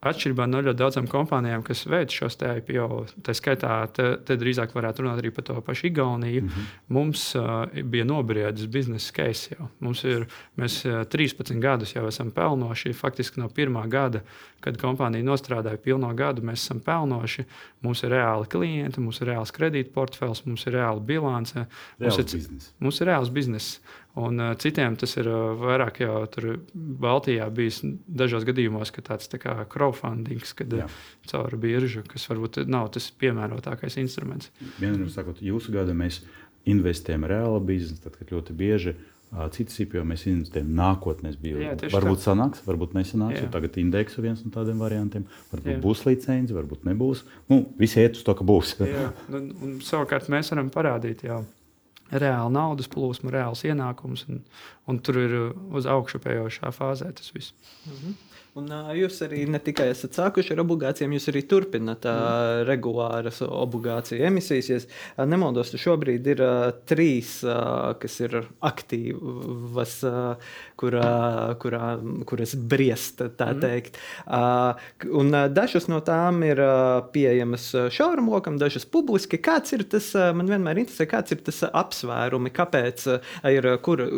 Atšķirībā 0.02 0.48
no 0.50 0.63
ļoti 0.65 0.80
daudzām 0.80 1.08
kompānijām, 1.10 1.62
kas 1.65 1.84
veic 1.86 2.13
šos 2.13 2.39
IPO, 2.41 2.86
tā 3.26 3.36
skaitā, 3.38 3.76
te, 3.94 4.08
te 4.26 4.38
drīzāk 4.41 4.74
varētu 4.74 5.04
runāt 5.04 5.22
arī 5.22 5.30
par 5.34 5.46
to 5.46 5.60
pašu 5.62 5.88
Igauniju. 5.91 6.41
Mm 6.41 6.48
-hmm. 6.48 6.72
Mums 6.88 7.36
uh, 7.36 7.65
bija 7.84 8.06
nobriedis 8.06 8.65
biznesa 8.65 9.13
case 9.13 9.56
jau. 9.56 9.67
Mums 9.80 10.04
ir, 10.04 10.26
mēs 10.58 10.82
uh, 10.89 11.06
13 11.06 11.60
gadus 11.62 11.96
jau 11.96 12.08
esam 12.08 12.32
pelnoši. 12.32 12.94
Faktiski 12.94 13.39
no 13.39 13.50
pirmā 13.50 13.88
gada, 13.88 14.22
kad 14.60 14.78
kompānija 14.78 15.24
nostrādāja 15.24 15.78
pilno 15.78 16.13
gadu, 16.13 16.41
mēs 16.41 16.65
esam 16.65 16.80
pelnoši. 16.80 17.44
Mums 17.82 18.04
ir 18.04 18.10
reāli 18.10 18.48
klienti, 18.48 19.00
mums 19.00 19.22
ir 19.22 19.28
reāls 19.28 19.54
kredītportfels, 19.54 20.46
mums 20.46 20.67
ir 20.67 20.74
reāla 20.74 21.00
bilance. 21.00 21.65
Mums 22.00 22.17
ir, 22.17 22.26
biznes. 22.26 22.74
mums 22.80 23.02
ir 23.02 23.08
reāls 23.08 23.30
bizness. 23.30 23.80
Un 24.19 24.39
uh, 24.39 24.56
citiem 24.60 24.97
tas 25.00 25.13
ir 25.15 25.28
uh, 25.32 25.54
vairāk 25.56 26.02
jau 26.04 26.17
tur 26.32 26.47
Baltijā 26.74 27.45
bijis 27.54 27.80
dažos 28.08 28.43
gadījumos, 28.47 28.91
ka 28.91 29.04
tāds 29.08 29.32
tā 29.32 29.39
kā 29.39 29.54
crowdfunding, 29.71 30.43
kad 30.58 30.74
Jā. 30.82 30.88
caur 31.32 31.56
biržu, 31.62 32.04
kas 32.10 32.28
varbūt 32.28 32.65
nav 32.67 32.89
tas 32.91 33.08
piemērotākais 33.21 33.95
instruments. 34.02 34.52
Vienmēr 34.82 35.08
sakot, 35.13 35.39
jūsu 35.39 35.71
gada 35.76 35.95
mēs 35.95 36.19
investējam 36.67 37.24
reāli 37.32 37.63
biznesā, 37.69 38.04
tad, 38.04 38.17
kad 38.19 38.34
ļoti 38.36 38.58
bieži 38.60 38.93
uh, 38.97 39.47
citas 39.56 39.80
IPO 39.86 40.04
mēs 40.12 40.28
investējam 40.28 40.76
nākotnē. 40.82 41.32
Varbūt 41.39 42.19
tā. 42.19 42.26
sanāks, 42.26 42.65
varbūt 42.67 43.00
nesanāks. 43.00 43.47
Tagad 43.56 43.80
indeksu 43.80 44.26
viens 44.28 44.43
no 44.43 44.52
tādiem 44.52 44.84
variantiem. 44.84 45.24
Varbūt 45.54 45.78
Jā. 45.78 45.80
būs 45.88 46.04
licence, 46.10 46.60
varbūt 46.60 46.84
nebūs. 46.91 47.24
Nu, 47.47 47.63
visi 47.80 48.04
iet 48.04 48.19
uz 48.19 48.28
to, 48.28 48.36
ka 48.36 48.43
būs. 48.43 48.76
Jā, 48.84 49.08
un, 49.32 49.50
un 49.63 49.82
savukārt 49.88 50.28
mēs 50.36 50.52
varam 50.52 50.74
parādīt. 50.76 51.24
Jā 51.32 51.39
reāla 52.12 52.52
naudas 52.52 52.89
plūsma, 52.91 53.32
reāls 53.34 53.63
ienākums, 53.67 54.26
un, 54.30 54.41
un 54.88 55.00
tur 55.00 55.19
ir 55.21 55.38
uz 55.71 55.88
augšupējošā 55.89 56.74
fāzē 56.76 57.12
tas 57.15 57.34
viss. 57.36 57.54
Mm 57.86 57.93
-hmm. 57.93 58.13
Un, 58.52 58.66
uh, 58.68 58.90
jūs 58.92 59.22
arī 59.24 59.46
ne 59.48 59.62
tikai 59.64 59.86
esat 59.94 60.18
sākuši 60.18 60.52
ar 60.52 60.60
obligācijām, 60.66 61.14
jūs 61.16 61.30
arī 61.32 61.42
turpināt 61.48 62.04
uh, 62.04 62.18
mm. 62.18 62.64
regulāras 62.68 63.38
obligāciju 63.46 64.26
emisijas. 64.28 64.68
Ja 64.68 64.80
uh, 64.82 65.22
nemaldos, 65.24 65.72
šobrīd 65.80 66.28
ir 66.34 66.44
uh, 66.44 66.66
trīs, 66.90 67.38
uh, 67.48 67.94
kas 68.02 68.18
ir 68.20 68.36
aktīvas, 68.68 69.94
uh, 70.04 70.52
kurā, 70.84 71.14
kurā, 71.64 71.94
kuras 72.28 72.58
briest, 72.74 73.24
tā 73.40 73.54
mm. 73.54 73.64
teikt. 73.64 74.02
Uh, 74.28 74.76
un 75.08 75.32
uh, 75.32 75.48
dažas 75.48 75.88
no 75.88 76.02
tām 76.04 76.44
ir 76.44 76.60
uh, 76.60 77.08
pieejamas 77.16 77.70
šaurumlokam, 77.96 78.60
dažas 78.60 78.84
publiski. 78.84 79.40
Kāds 79.40 79.72
ir 79.80 79.88
tas, 79.96 80.12
uh, 80.20 80.34
man 80.36 80.52
vienmēr 80.52 80.84
interesē, 80.84 81.08
kāds 81.08 81.32
ir 81.32 81.40
tas 81.48 81.64
apsvērumi, 81.72 82.52
kāpēc 82.60 83.08
uh, 83.16 83.34
ir, 83.48 83.72
kur, 83.88 84.10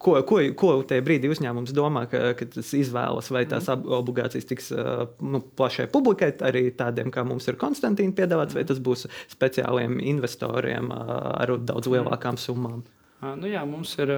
Ko, 0.00 0.14
ko, 0.24 0.38
ko 0.56 0.70
tajā 0.88 1.04
brīdī 1.04 1.28
uzņēmums 1.28 1.74
domā, 1.76 2.06
ka, 2.08 2.30
ka 2.38 2.46
tas 2.54 2.70
izvēlas, 2.76 3.28
vai 3.34 3.42
tās 3.48 3.66
mm. 3.68 3.90
obligācijas 3.98 4.48
tiks 4.48 4.70
nu, 4.72 5.42
plašai 5.60 5.90
publikai, 5.92 6.30
arī 6.48 6.70
tādiem 6.76 7.12
kā 7.12 7.24
mums 7.28 7.50
ir 7.50 7.58
Konstantīna 7.60 8.16
piedāvāts, 8.16 8.56
vai 8.56 8.64
tas 8.68 8.80
būs 8.80 9.04
speciāliem 9.34 9.98
investoriem 10.14 10.88
ar 10.96 11.52
daudz 11.68 11.92
lielākām 11.92 12.40
summām? 12.40 12.80
Nu 13.20 13.50
jā, 13.50 13.66
mums 13.68 13.92
ir 14.00 14.14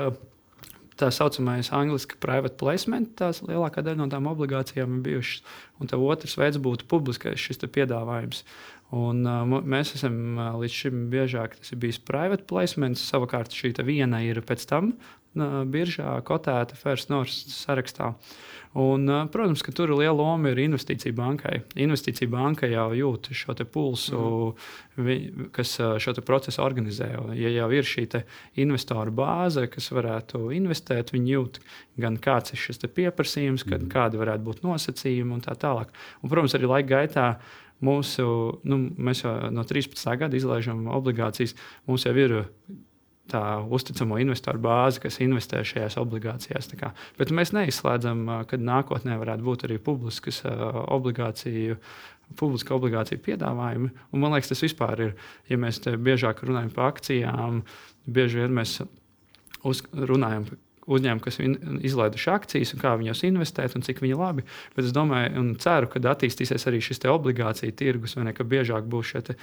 tā 0.99 1.09
saucamais 1.14 1.71
angļuiski 1.75 2.18
private 2.23 2.59
placement, 2.61 3.14
tās 3.18 3.42
lielākā 3.45 3.85
daļa 3.85 4.01
no 4.03 4.09
tām 4.12 4.29
obligācijām 4.31 4.99
ir 4.99 5.07
bijušas. 5.07 5.42
Un 5.81 5.90
tā 5.90 5.99
otrs 5.99 6.37
veids 6.38 6.61
būtu 6.62 6.87
publiskais 6.90 7.40
šis 7.40 7.62
piedāvājums. 7.64 8.45
Un, 8.92 9.25
uh, 9.25 9.49
mēs 9.64 9.95
esam 9.97 10.37
uh, 10.37 10.53
līdz 10.61 10.79
šim 10.83 11.05
biežāk 11.12 11.57
tas 11.57 11.73
ir 11.73 11.81
bijis 11.81 12.01
private 12.05 12.45
placement, 12.49 13.01
savukārt 13.01 13.55
šī 13.57 13.73
viena 13.88 14.21
ir 14.21 14.42
pēc 14.45 14.66
tam 14.68 14.92
biržā 15.35 16.16
kotēta 16.27 16.77
First 16.77 17.12
North 17.12 17.33
sarakstā. 17.33 18.12
Un, 18.73 19.05
protams, 19.29 19.61
ka 19.61 19.73
tur 19.77 19.90
liela 19.92 20.14
loma 20.16 20.49
ir 20.49 20.62
investīcija 20.62 21.12
bankai. 21.12 21.59
Investīcija 21.85 22.31
banka 22.33 22.68
jau 22.71 22.87
jūt 22.97 23.29
šo 23.37 23.53
pulsu, 23.68 24.21
mm. 24.23 25.03
vi, 25.05 25.16
kas 25.53 25.75
šo 26.01 26.14
procesu 26.25 26.62
organizē. 26.64 27.11
Ja 27.37 27.53
jau 27.53 27.68
ir 27.77 27.85
šī 27.85 28.07
investoru 28.64 29.12
bāze, 29.12 29.66
kas 29.68 29.90
varētu 29.92 30.49
investēt, 30.57 31.12
viņi 31.12 31.37
jūt 31.37 31.61
gan 32.01 32.16
kāds 32.16 32.57
ir 32.57 32.62
šis 32.64 32.81
pieprasījums, 32.88 33.66
gan 33.68 33.85
mm. 33.85 33.92
kādi 33.92 34.23
varētu 34.23 34.49
būt 34.49 34.64
nosacījumi 34.64 35.37
un 35.37 35.45
tā 35.45 35.53
tālāk. 35.53 35.92
Un, 36.23 36.33
protams, 36.33 36.57
arī 36.57 36.73
laika 36.73 36.97
gaitā 36.97 37.29
Mūsu, 37.83 38.25
nu, 38.62 38.77
mēs 38.95 39.25
jau 39.25 39.33
no 39.51 39.64
13. 39.66 40.07
gada 40.21 40.38
izlaižam 40.38 40.85
obligācijas. 40.95 41.57
Mums 41.90 42.05
jau 42.07 42.12
ir 42.14 42.35
tā 43.31 43.43
uzticamo 43.71 44.19
investoru 44.21 44.61
bāze, 44.63 45.01
kas 45.03 45.21
investē 45.23 45.63
šajās 45.67 45.99
obligācijās. 46.01 46.71
Bet 47.19 47.35
mēs 47.35 47.55
neizslēdzam, 47.55 48.25
ka 48.51 48.59
nākotnē 48.59 49.19
varētu 49.21 49.47
būt 49.47 49.69
arī 49.69 49.79
publiskas 49.83 50.43
obligāciju. 50.47 51.79
Publiska 52.33 52.73
obligācija 52.73 53.21
piedāvājumi. 53.21 53.91
Un, 53.93 54.21
man 54.23 54.33
liekas, 54.33 54.49
tas 54.55 54.63
vispār 54.65 55.01
ir, 55.05 55.11
ja 55.53 55.59
mēs 55.61 55.83
biežāk 55.85 56.41
runājam 56.47 56.71
par 56.73 56.87
akcijām, 56.95 57.59
bieži 58.09 58.41
vien 58.41 58.55
mēs 58.57 58.79
uz, 59.69 59.83
runājam 59.93 60.47
par 60.49 60.61
uzņēmumi, 60.97 61.23
kas 61.27 61.39
izlaiduši 61.91 62.31
akcijas, 62.33 62.73
un 62.75 62.83
kā 62.83 62.95
viņos 62.99 63.23
investēt, 63.29 63.77
un 63.77 63.85
cik 63.87 64.01
viņi 64.03 64.19
labi. 64.19 64.47
Bet 64.75 64.89
es 64.89 64.95
domāju, 64.97 65.35
un 65.43 65.53
ceru, 65.63 65.91
ka 65.93 66.03
attīstīsies 66.15 66.67
arī 66.71 66.81
šis 66.83 67.05
obligāciju 67.13 67.77
tirgus, 67.79 68.17
vai 68.17 68.31
ne, 68.31 68.35
ka 68.37 68.49
biežāk 68.49 68.89
būs 68.91 69.13
šie 69.13 69.37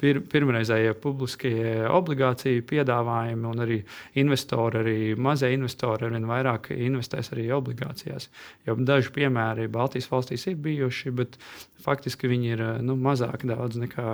pir, 0.00 0.20
pirmreizējie 0.30 0.92
publiskie 1.02 1.54
obligāciju 1.90 2.64
piedāvājumi, 2.68 3.46
un 3.50 3.64
arī 3.64 3.78
investori, 4.20 4.80
arī 4.80 4.96
mazie 5.16 5.52
investori, 5.54 6.06
ar 6.06 6.14
vien 6.14 6.28
vairāk 6.28 6.70
investēs 6.76 7.32
arī 7.34 7.48
obligācijās. 7.56 8.28
Jo 8.66 8.76
daži 8.78 9.12
piemēri 9.16 9.68
Baltijas 9.72 10.10
valstīs 10.12 10.46
ir 10.50 10.58
bijuši, 10.62 11.14
bet 11.16 11.38
faktiski 11.84 12.30
viņi 12.30 12.52
ir 12.54 12.64
nu, 12.86 12.96
mazāk 13.00 13.46
daudz 13.48 13.80
nekā 13.80 14.06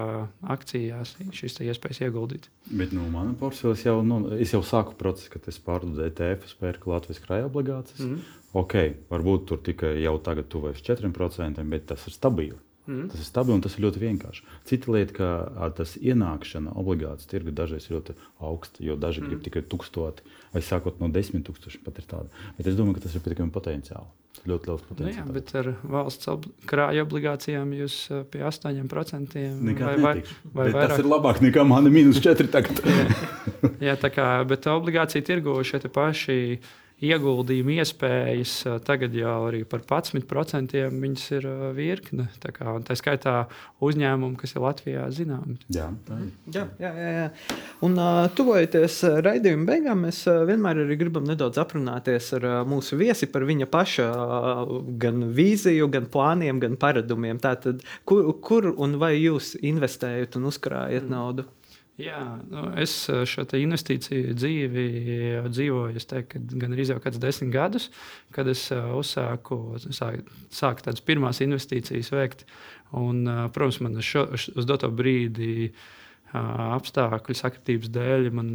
akcijās 0.57 1.17
šīs 1.37 1.61
iespējas 1.67 2.05
ieguldīt. 2.07 2.51
Bet 2.71 2.95
no 2.97 3.05
nu, 3.05 3.12
manas 3.15 3.39
portfeļa 3.41 3.83
jau, 3.85 3.99
nu, 4.07 4.23
jau 4.43 4.62
sāku 4.67 4.97
procesu, 4.99 5.33
kad 5.35 5.47
es 5.51 5.61
pārdodu 5.62 6.07
ETF, 6.07 6.57
pērku 6.61 6.95
Latvijas 6.95 7.23
krājuma 7.25 7.51
obligācijas. 7.51 8.05
Mm 8.05 8.15
-hmm. 8.15 8.43
Ok, 8.57 8.75
varbūt 9.11 9.47
tur 9.51 9.59
tikai 9.61 9.99
jau 10.01 10.17
tagad 10.25 10.49
tuvojas 10.49 10.81
4%, 10.81 11.65
bet 11.69 11.87
tas 11.87 12.07
ir 12.07 12.12
stabili. 12.12 12.57
Mm. 12.87 13.09
Tas 13.11 13.22
ir 13.22 13.27
stabils 13.27 13.59
un 13.59 13.64
tas 13.64 13.75
ir 13.77 13.83
ļoti 13.83 14.03
vienkārši. 14.03 14.44
Cita 14.68 14.92
lieta, 14.94 15.14
ka 15.16 15.70
tas 15.79 15.96
ienākšana 15.99 16.77
obligāts 16.79 17.27
tirgu 17.31 17.55
dažreiz 17.55 17.88
ir 17.88 17.96
ļoti 17.99 18.14
augsts, 18.46 18.83
jo 18.85 18.94
daži 19.01 19.22
mm. 19.22 19.33
grib 19.33 19.42
tikai 19.46 19.64
tūkstoti, 19.66 20.27
vai 20.55 20.62
sākot 20.62 21.03
no 21.03 21.11
desmit 21.12 21.46
tūkstošiem 21.49 21.83
pat 21.87 21.99
ir 21.99 22.07
tāda. 22.12 22.46
Bet 22.59 22.70
es 22.70 22.79
domāju, 22.79 23.01
ka 23.01 23.07
tas 23.09 23.18
ir 23.18 23.25
pietiekami 23.27 23.55
potenciāli. 23.55 24.09
Ļoti 24.46 24.68
liels 24.68 24.83
potenciāls. 24.87 25.16
Nu 25.16 25.33
jā, 25.33 25.35
bet 25.35 25.53
ar 25.59 25.68
valsts 25.96 26.29
ob 26.31 26.46
krāja 26.68 27.03
obligācijām 27.07 27.72
jūs 27.75 27.99
pie 28.31 28.42
8% 28.46 29.37
vai, 29.40 29.77
vai, 29.81 30.14
vai 30.53 30.66
vairāk. 30.70 30.92
Tas 30.92 31.03
ir 31.03 31.09
labāk 31.11 31.40
nekā 31.42 31.64
mana 31.66 31.90
minus 31.90 32.20
4 32.22 32.51
tagad. 32.53 32.83
jā, 32.85 33.07
jā, 33.88 33.96
tā 33.99 34.12
kā, 34.14 34.29
bet 34.46 34.68
obligācija 34.70 35.25
tirgu 35.27 35.57
šie 35.66 35.81
paši 35.88 36.38
ieguldījumu 37.05 37.75
iespējas. 37.77 38.53
Tagad 38.87 39.15
jau 39.17 39.35
arī 39.51 39.63
par 39.69 39.83
11% 39.85 40.77
viņas 40.97 41.25
ir 41.37 41.49
virkne. 41.77 42.29
Tā, 42.41 42.53
kā, 42.57 42.77
tā 42.87 42.97
skaitā 42.97 43.35
uzņēmumu, 43.85 44.39
kas 44.41 44.57
ir 44.57 44.65
Latvijā 44.65 45.05
zināmi. 45.13 45.59
Jā. 45.73 45.91
Jā, 46.55 46.65
jā, 46.81 46.93
jā. 46.97 47.11
jā. 47.19 47.59
Un 47.85 47.99
tuvojoties 48.39 49.03
raidījuma 49.27 49.69
beigām, 49.69 50.07
mēs 50.07 50.23
vienmēr 50.49 50.85
arī 50.87 50.97
gribam 51.01 51.29
nedaudz 51.29 51.61
aprunāties 51.61 52.33
ar 52.39 52.49
mūsu 52.69 52.97
viesi 53.01 53.29
par 53.29 53.45
viņa 53.49 53.69
paša 53.73 54.09
gan 55.03 55.29
vīziju, 55.37 55.91
gan 55.93 56.09
plāniem, 56.13 56.63
gan 56.65 56.81
paradumiem. 56.81 57.43
Tātad, 57.43 57.85
kur, 58.09 58.33
kur 58.41 58.73
un 58.73 58.97
vai 59.03 59.15
jūs 59.19 59.55
investējat 59.61 60.41
un 60.41 60.49
uzkrājat 60.49 61.05
mm. 61.05 61.13
naudu? 61.13 61.49
Jā, 61.97 62.19
nu, 62.53 62.67
es 62.77 62.93
eh, 63.09 63.23
šo 63.25 63.47
investīciju 63.57 64.35
dzīvi 64.37 64.87
dzīvoju, 65.49 65.97
es 65.97 66.09
teiktu, 66.11 66.43
gan 66.61 66.75
arī 66.77 66.85
jau 66.91 66.99
kādus 67.01 67.23
desmit 67.23 67.55
gadus, 67.55 67.89
kad 68.37 68.49
es 68.53 68.67
uh, 68.75 68.91
uzsāku 68.99 69.79
sāk, 69.89 70.27
sāk 70.53 70.85
tādas 70.85 71.01
pirmās 71.01 71.41
investīcijas 71.41 72.13
veikt. 72.13 72.45
Un, 72.97 73.25
protams, 73.51 73.81
man 73.83 73.97
šo, 74.05 74.29
uz 74.37 74.69
doto 74.69 74.93
brīdi 74.95 75.73
apstākļu 76.37 77.35
sakritības 77.39 77.91
dēļ 77.95 78.29
man 78.35 78.49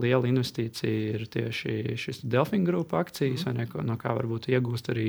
liela 0.00 0.28
investīcija 0.28 1.14
ir 1.16 1.24
tieši 1.32 1.96
šis 1.98 2.20
Delfina 2.28 2.68
grupa 2.68 3.00
akcijas, 3.00 3.46
mm. 3.48 3.56
ne, 3.56 3.66
no 3.88 3.96
kā 4.00 4.12
varbūt 4.16 4.50
iegūst 4.52 4.92
arī 4.92 5.08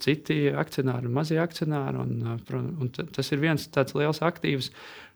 citi 0.00 0.46
akcionāri, 0.50 1.12
mazie 1.12 1.38
akcionāri. 1.42 2.02
Un, 2.02 2.70
un 2.80 2.90
tas 2.90 3.32
ir 3.32 3.42
viens 3.44 3.68
tāds 3.72 3.94
liels 3.98 4.22
aktīvs. 4.24 4.72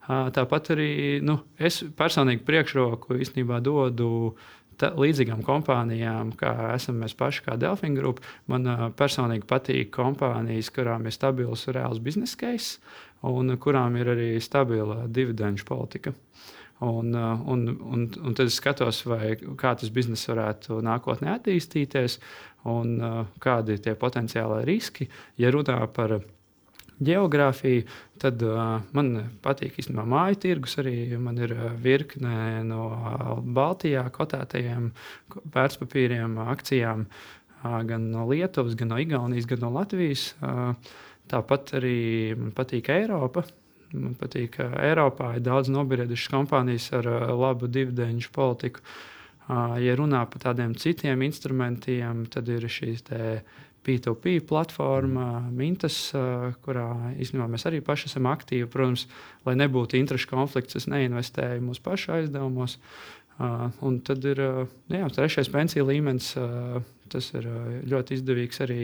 Tāpat 0.09 0.73
arī 0.75 0.93
nu, 1.23 1.37
es 1.61 1.83
personīgi 1.97 2.43
priekšroku 2.47 3.19
īstenībā 3.21 3.61
dodu 3.63 4.35
līdzīgām 4.81 5.43
kompānijām, 5.45 6.33
kā 6.41 6.73
esam 6.73 7.03
mēs 7.03 7.13
paši, 7.19 7.45
kā 7.45 7.57
Delfina 7.61 8.01
grupa. 8.01 8.25
Man 8.49 8.65
personīgi 8.97 9.45
patīk 9.49 9.91
kompānijas, 9.93 10.73
kurām 10.73 11.05
ir 11.07 11.15
stabils 11.15 11.67
reāls 11.69 12.01
biznesa 12.01 12.39
case 12.41 12.81
un 13.29 13.53
kurām 13.61 13.99
ir 14.01 14.09
arī 14.15 14.31
stabila 14.41 15.05
dividendžu 15.07 15.69
politika. 15.69 16.15
Un, 16.81 17.13
un, 17.13 17.67
un, 17.69 18.07
un 18.09 18.35
tad 18.37 18.49
es 18.49 18.57
skatos, 18.57 19.03
vai, 19.05 19.35
kā 19.61 19.75
tas 19.77 19.93
bizness 19.93 20.31
varētu 20.31 20.79
nākotnē 20.81 21.35
attīstīties 21.35 22.17
un 22.73 22.95
kādi 23.41 23.77
ir 23.77 23.83
tie 23.85 23.93
potenciālai 24.01 24.63
riski. 24.65 25.11
Ja 25.37 25.53
runā 25.53 25.77
par 25.93 26.23
geogrāfiju, 27.01 27.85
tad 28.21 28.43
uh, 28.45 28.81
man 28.97 29.13
patīk 29.45 29.79
īstenībā 29.81 30.05
māju 30.09 30.41
tirgus. 30.45 30.77
Arī 30.83 30.95
man 31.21 31.41
ir 31.41 31.55
virkne 31.81 32.63
no 32.69 32.89
Baltijā 33.41 34.05
kotētajiem 34.15 34.91
vērtspapīriem, 35.55 36.37
akcijām, 36.53 37.07
uh, 37.07 37.79
gan 37.89 38.11
no 38.13 38.27
Lietuvas, 38.31 38.77
gan 38.79 38.93
no 38.93 39.01
Igaunijas, 39.01 39.49
gan 39.51 39.65
no 39.65 39.73
Latvijas. 39.79 40.31
Uh, 40.41 40.75
tāpat 41.31 41.77
arī 41.81 41.99
man 42.39 42.53
patīk 42.57 42.93
Eiropa. 42.93 43.47
Man 43.91 44.15
patīk, 44.15 44.55
ka 44.59 44.69
Eiropā 44.87 45.33
ir 45.39 45.47
daudz 45.47 45.71
nobriedušas 45.73 46.31
kompānijas 46.31 46.93
ar 46.95 47.09
labu 47.35 47.67
dividendžu 47.67 48.31
politiku. 48.31 48.85
Ja 49.83 49.97
runā 49.99 50.21
par 50.31 50.45
tādiem 50.45 50.77
citiem 50.79 51.25
instrumentiem, 51.27 52.21
tad 52.31 52.47
ir 52.55 52.69
šīs 52.71 53.03
P2P 53.87 54.41
platforma, 54.49 55.41
Mintas, 55.55 56.11
kurā 56.65 56.89
īstenībā 57.17 57.47
mēs 57.51 57.67
arī 57.71 57.81
paši 57.85 58.11
esam 58.11 58.29
aktīvi. 58.31 58.69
Protams, 58.71 59.07
lai 59.49 59.57
nebūtu 59.59 59.99
interešu 60.01 60.31
konflikts, 60.33 60.77
es 60.81 60.89
neinvestēju 60.91 61.65
mūsu 61.65 61.85
pašu 61.85 62.15
aizdevumos. 62.19 62.77
Un 63.41 63.99
tad 64.05 64.25
ir 64.29 64.43
jā, 64.93 65.11
trešais 65.17 65.49
pensiju 65.53 65.89
līmenis. 65.89 66.35
Tas 67.11 67.33
ir 67.35 67.49
ļoti 67.91 68.21
izdevīgs 68.21 68.61
arī 68.63 68.83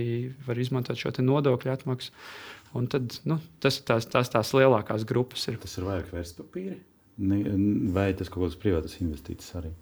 var 0.49 0.59
izmantot 0.59 0.99
šo 0.99 1.13
nodokļu 1.23 1.75
atmaksu. 1.77 2.11
Un 2.77 2.89
tad, 2.91 3.21
nu, 3.29 3.39
tas 3.63 3.79
ir 3.79 3.87
tās, 3.89 4.09
tās, 4.11 4.33
tās 4.33 4.51
lielākās 4.57 5.07
grupas. 5.09 5.47
Ir. 5.53 5.61
Tas 5.63 5.79
ir 5.79 5.87
vairāk 5.87 6.11
vērtspapīri 6.13 6.81
vai 7.17 8.13
tas 8.15 8.29
kaut 8.29 8.45
kādas 8.45 8.59
privātas 8.61 8.97
investīcijas 9.01 9.57
arī? 9.61 9.73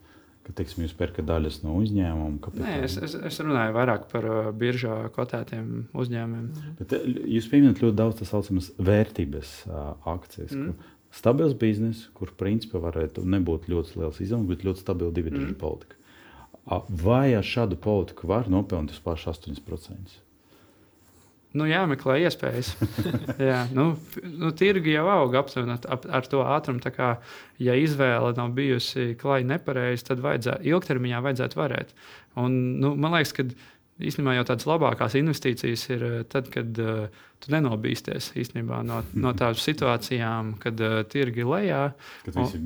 Ka 0.44 0.54
teiksim, 0.56 0.84
jūs 0.84 0.94
pērkat 0.98 1.26
daļas 1.28 1.60
no 1.64 1.76
uzņēmuma? 1.80 2.40
Kapitāla? 2.44 2.68
Nē, 2.68 2.88
es, 2.88 2.96
es, 3.06 3.16
es 3.30 3.40
runāju 3.42 3.74
vairāk 3.76 4.06
par 4.10 4.28
uh, 4.28 4.50
biržā 4.56 4.98
kotētiem 5.14 5.70
uzņēmumiem. 5.92 6.48
Mhm. 6.50 6.74
Bet, 6.80 6.96
uh, 6.96 7.20
jūs 7.36 7.48
pieminat 7.52 7.82
ļoti 7.84 7.98
daudz 8.00 8.20
tā 8.20 8.28
saucamas 8.28 8.70
vērtības 8.78 9.54
uh, 9.70 9.94
akcijas. 10.14 10.52
Mm. 10.52 10.92
Stabils 11.14 11.54
bizness, 11.58 12.08
kur 12.16 12.32
principā 12.34 12.80
varētu 12.82 13.22
nebūt 13.22 13.68
ļoti 13.70 14.00
liels 14.00 14.18
izdevums, 14.20 14.50
bet 14.50 14.66
ļoti 14.66 14.82
stabila 14.82 15.14
dividendžu 15.14 15.52
mm. 15.52 15.60
politika. 15.60 16.00
Vai 17.04 17.34
ar 17.36 17.44
šādu 17.44 17.76
politiku 17.80 18.28
var 18.30 18.48
nopelnīt 18.50 18.96
uz 18.96 19.00
pašu 19.04 19.30
8%? 19.34 20.18
Nu, 21.54 21.68
jāmeklē 21.70 22.16
iespējas. 22.24 22.72
jā, 23.50 23.60
nu, 23.76 23.92
nu, 24.26 24.50
tirgi 24.58 24.96
jau 24.96 25.04
aug 25.12 25.36
aptuveni 25.38 25.76
ar, 25.76 26.08
ar 26.18 26.26
to 26.30 26.42
ātrumu. 26.42 26.82
Kā, 26.94 27.12
ja 27.62 27.76
izvēle 27.78 28.32
nav 28.34 28.56
bijusi 28.56 29.12
klāja 29.20 29.46
nepareiza, 29.54 30.10
tad 30.10 30.24
vajadzē, 30.24 30.58
ilgtermiņā 30.66 31.22
vajadzētu 31.24 31.60
varēt. 31.60 31.94
Un, 32.42 32.58
nu, 32.82 32.96
man 32.98 33.14
liekas, 33.14 33.36
ka 33.36 33.46
īstenībā 34.02 34.34
jau 34.38 34.46
tādas 34.48 34.66
labākās 34.66 35.14
investīcijas 35.18 35.86
ir 35.94 36.04
eh, 36.08 36.16
tad, 36.30 36.48
kad 36.52 36.78
uh, 36.82 37.22
tu 37.42 37.52
nenobīsties 37.54 38.32
īstenībā, 38.40 38.80
no, 38.86 39.00
no 39.14 39.32
tādām 39.38 39.58
situācijām, 39.60 40.54
kad 40.62 40.82
uh, 40.82 40.98
tirgi 41.10 41.46
lejā. 41.46 41.86
Kad 42.26 42.38
visi 42.40 42.60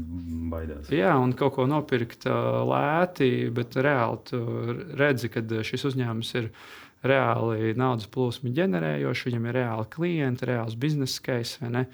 baidās. 0.52 0.88
Jā, 0.94 1.12
un 1.20 1.34
kaut 1.38 1.58
ko 1.58 1.68
nopirkt 1.68 2.28
uh, 2.30 2.62
lēti, 2.68 3.30
bet 3.54 3.76
reāli 3.76 4.22
tu 4.30 4.42
redzi, 4.98 5.32
ka 5.32 5.44
šis 5.44 5.88
uzņēmums 5.92 6.34
ir 6.40 6.52
reāli 7.06 7.74
naudas 7.78 8.08
plūsmu 8.12 8.54
ģenerējoši, 8.56 9.28
viņam 9.30 9.50
ir 9.50 9.60
reāli 9.60 9.90
klienti, 9.94 10.48
reāls 10.50 10.78
biznesa 10.78 11.22
case. 11.24 11.84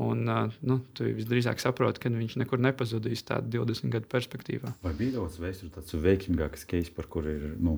Un, 0.00 0.22
nu, 0.64 0.76
tu 0.96 1.04
visdrīzāk 1.12 1.60
saproti, 1.60 2.00
ka 2.00 2.08
viņš 2.12 2.38
nekur 2.40 2.60
nepazudīs 2.62 3.20
tādā 3.28 3.58
20 3.58 3.92
gadu 3.92 4.08
perspektīvā. 4.08 4.70
Vai 4.80 4.94
bija 4.96 5.18
daudz 5.18 5.36
vēstures, 5.42 5.74
tāds 5.74 5.92
veiksmīgāks 5.92 6.64
case, 6.70 6.92
par 6.96 7.08
kuru 7.12 7.34
ir 7.34 7.42
nu, 7.60 7.74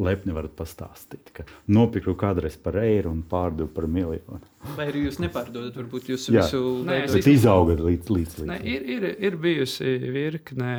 lepni 0.00 0.32
varat 0.32 0.54
pastāstīt? 0.56 1.28
Ka 1.36 1.44
nopirku 1.68 2.14
kādreiz 2.16 2.56
par 2.62 2.78
eiro 2.80 3.12
un 3.12 3.20
pārdevu 3.28 3.68
par 3.74 3.84
miljonu. 3.84 4.40
Vai 4.78 4.86
arī 4.88 5.04
jūs 5.10 5.20
nepārdodat, 5.20 5.76
varbūt 5.76 6.08
jūs 6.14 6.30
Jā. 6.30 6.46
visu 6.46 6.62
Nē, 6.88 7.02
bet 7.12 7.28
izaugat 7.34 7.82
līdz 7.84 8.14
līdz. 8.16 8.38
līdz. 8.40 8.48
Nē, 8.48 8.58
ir, 8.64 8.88
ir, 8.96 9.06
ir 9.28 9.36
bijusi 9.42 9.92
virkne, 10.14 10.72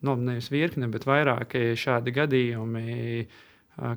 nu, 0.00 0.16
nevis 0.30 0.48
virkne, 0.54 0.88
bet 0.94 1.04
vairāki 1.08 1.74
šādi 1.76 2.16
gadījumi 2.16 2.96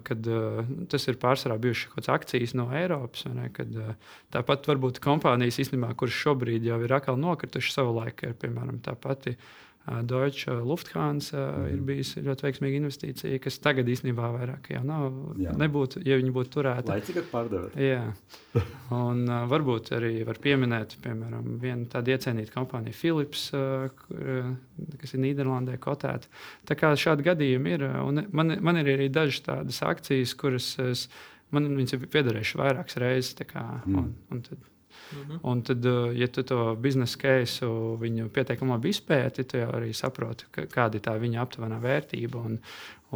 kad 0.06 0.28
uh, 0.30 0.62
tas 0.92 1.08
ir 1.10 1.18
pārsvarā 1.22 1.58
bijušas 1.62 1.90
kaut 1.90 1.98
kādas 1.98 2.14
akcijas 2.14 2.54
no 2.58 2.68
Eiropas. 2.78 3.26
Ne, 3.34 3.50
kad, 3.56 3.72
uh, 3.74 4.14
tāpat 4.34 4.70
varbūt 4.70 5.02
kompānijas, 5.04 5.60
īstenībā, 5.64 5.94
kuras 5.98 6.18
šobrīd 6.18 6.68
jau 6.70 6.78
ir 6.86 6.94
atkal 6.98 7.20
nokritušas 7.22 7.80
savulaik, 7.80 8.22
ir 8.28 8.38
piemēram 8.42 8.82
tā 8.86 8.94
pati 9.00 9.36
Deutsche 10.04 10.54
Lufthansa 10.54 11.38
mm 11.38 11.64
-hmm. 11.64 11.74
ir 11.74 11.82
bijusi 11.82 12.22
ļoti 12.22 12.46
veiksmīga 12.46 12.78
investīcija, 12.78 13.40
kas 13.42 13.58
tagad 13.60 13.88
īstenībā 13.90 14.30
vairāk 14.36 14.70
jau 14.70 14.84
nav. 14.86 15.08
Jā. 15.42 15.56
Nebūtu, 15.58 16.04
ja 16.06 16.18
viņi 16.18 16.32
būtu 16.32 16.50
turēti. 16.54 16.88
Lai 16.88 17.02
cik 17.02 17.18
pārdevēt. 17.32 17.76
Jā. 17.76 18.14
Un 18.92 19.26
uh, 19.30 19.50
varbūt 19.50 19.92
arī 19.98 20.24
var 20.28 20.38
pieminēt, 20.38 20.98
piemēram, 21.02 21.58
vienu 21.60 21.86
tādu 21.86 22.12
iecienītu 22.12 22.54
kompāniju 22.54 22.94
Philips, 22.94 23.54
uh, 23.54 23.90
kas 25.02 25.14
ir 25.14 25.20
Nīderlandē 25.20 25.78
kotēta. 25.78 26.28
Tā 26.66 26.76
kā 26.76 26.94
šādi 26.96 27.24
gadījumi 27.24 27.70
ir. 27.70 27.84
Un 28.06 28.26
man, 28.32 28.58
man 28.62 28.78
ir 28.78 28.86
arī 28.86 29.10
dažas 29.10 29.42
tādas 29.42 29.82
akcijas, 29.82 30.36
kuras 30.36 30.78
es, 30.80 31.10
man 31.50 31.76
viņas 31.76 31.94
ir 31.94 32.08
piederējušas 32.08 32.62
vairākas 32.62 32.98
reizes. 32.98 33.36
Kā, 33.48 33.82
mm. 33.86 33.98
un, 33.98 34.14
un 34.30 34.42
tad, 34.42 34.71
Mhm. 35.12 35.42
Un 35.52 35.62
tad, 35.68 35.86
uh, 35.86 36.10
ja 36.16 36.28
tu 36.32 36.44
to 36.48 36.76
biznesa 36.80 37.20
keisu 37.22 37.70
viņu 38.02 38.30
pietiekami 38.34 38.76
labi 38.76 38.94
izpēti, 38.96 39.46
tad 39.46 39.76
arī 39.76 39.94
saproti, 39.98 40.48
kāda 40.52 41.00
ir 41.00 41.06
tā 41.06 41.16
viņa 41.20 41.44
aptuvenā 41.44 41.80
vērtība. 41.84 42.44
Un, 42.50 42.60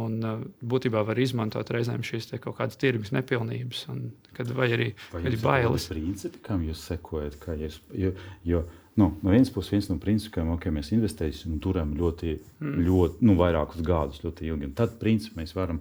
un 0.02 0.16
uh, 0.20 0.40
būtībā 0.60 1.02
var 1.08 1.18
izmantot 1.20 1.70
reizēm 1.72 2.04
šīs 2.06 2.32
kaut 2.36 2.58
kādas 2.58 2.80
tirgus 2.80 3.12
nepilnības, 3.16 3.86
un, 3.92 4.10
kad, 4.36 4.50
vai 4.56 4.70
arī 4.76 4.90
vai 5.12 5.22
ir 5.30 5.38
bailes. 5.42 5.88
Principi, 5.92 6.42
kam 6.44 6.64
jūs 6.66 6.84
sekojat? 6.90 7.38
Jūs, 7.60 7.80
jo, 7.96 8.12
jo, 8.44 8.64
nu, 8.96 9.10
no 9.22 9.30
vienas 9.32 9.52
puses, 9.52 9.72
viens 9.72 9.88
no 9.92 9.98
principiem, 10.02 10.50
ka 10.50 10.56
okay, 10.56 10.74
mēs 10.74 10.92
investēsim 10.96 11.56
un 11.56 11.62
turam 11.64 11.94
ļoti, 11.96 12.36
mm. 12.60 12.82
ļoti 12.88 13.28
nu, 13.28 13.36
vairākus 13.40 13.84
gadus, 13.84 14.22
ļoti 14.24 14.50
ilgi. 14.50 14.70
Un 14.70 14.76
tad, 14.76 14.96
principā, 15.00 15.42
mēs 15.42 15.56
varam 15.56 15.80